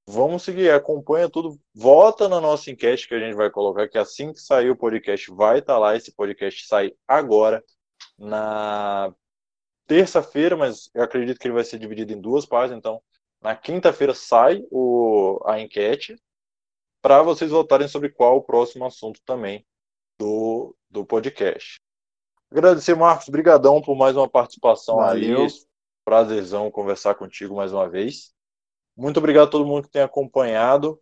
vamos 0.07 0.43
seguir, 0.43 0.71
acompanha 0.71 1.31
tudo. 1.31 1.59
Vota 1.75 2.29
na 2.29 2.41
nossa 2.43 2.71
enquete 2.71 3.09
que 3.09 3.15
a 3.15 3.19
gente 3.19 3.35
vai 3.35 3.51
colocar, 3.51 3.89
que 3.89 3.97
assim 3.97 4.33
que 4.35 4.41
sair 4.41 4.71
o 4.71 4.77
podcast 4.77 5.31
vai 5.33 5.61
estar 5.61 5.75
tá 5.75 5.79
lá. 5.79 5.97
Esse 5.97 6.13
podcast 6.13 6.67
sai 6.67 6.93
agora 7.09 7.65
na 8.19 9.15
terça-feira, 9.87 10.57
mas 10.57 10.91
eu 10.95 11.03
acredito 11.03 11.39
que 11.39 11.47
ele 11.47 11.55
vai 11.55 11.65
ser 11.65 11.79
dividido 11.79 12.13
em 12.13 12.21
duas 12.21 12.45
partes. 12.45 12.77
Então, 12.77 13.01
na 13.41 13.55
quinta-feira 13.55 14.15
sai 14.15 14.65
o, 14.71 15.41
a 15.47 15.61
enquete 15.61 16.17
para 17.03 17.23
vocês 17.23 17.51
votarem 17.51 17.89
sobre 17.89 18.11
qual 18.11 18.37
o 18.37 18.43
próximo 18.43 18.85
assunto 18.85 19.21
também 19.25 19.65
do, 20.19 20.75
do 20.91 21.05
podcast. 21.05 21.81
Agradecer, 22.51 22.95
Marcos, 22.95 23.29
brigadão 23.29 23.81
por 23.81 23.97
mais 23.97 24.17
uma 24.17 24.29
participação 24.29 24.97
Valeu. 24.97 25.45
aí. 25.45 25.49
Prazerzão 26.05 26.71
conversar 26.71 27.17
contigo 27.17 27.57
mais 27.57 27.73
uma 27.73 27.89
vez. 27.89 28.33
Muito 28.97 29.19
obrigado 29.19 29.49
a 29.49 29.51
todo 29.51 29.67
mundo 29.67 29.85
que 29.85 29.91
tem 29.91 30.03
acompanhado. 30.03 31.01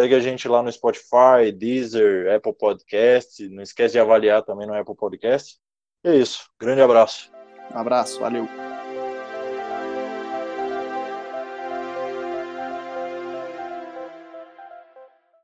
Segue 0.00 0.14
a 0.14 0.20
gente 0.20 0.48
lá 0.48 0.62
no 0.62 0.72
Spotify, 0.72 1.52
Deezer, 1.54 2.34
Apple 2.34 2.54
Podcast. 2.54 3.48
Não 3.48 3.62
esquece 3.62 3.92
de 3.92 3.98
avaliar 3.98 4.42
também 4.42 4.66
no 4.66 4.74
Apple 4.74 4.96
Podcast. 4.96 5.58
É 6.04 6.14
isso. 6.14 6.50
Grande 6.58 6.80
abraço. 6.80 7.35
Um 7.74 7.78
abraço. 7.78 8.20
Valeu. 8.20 8.48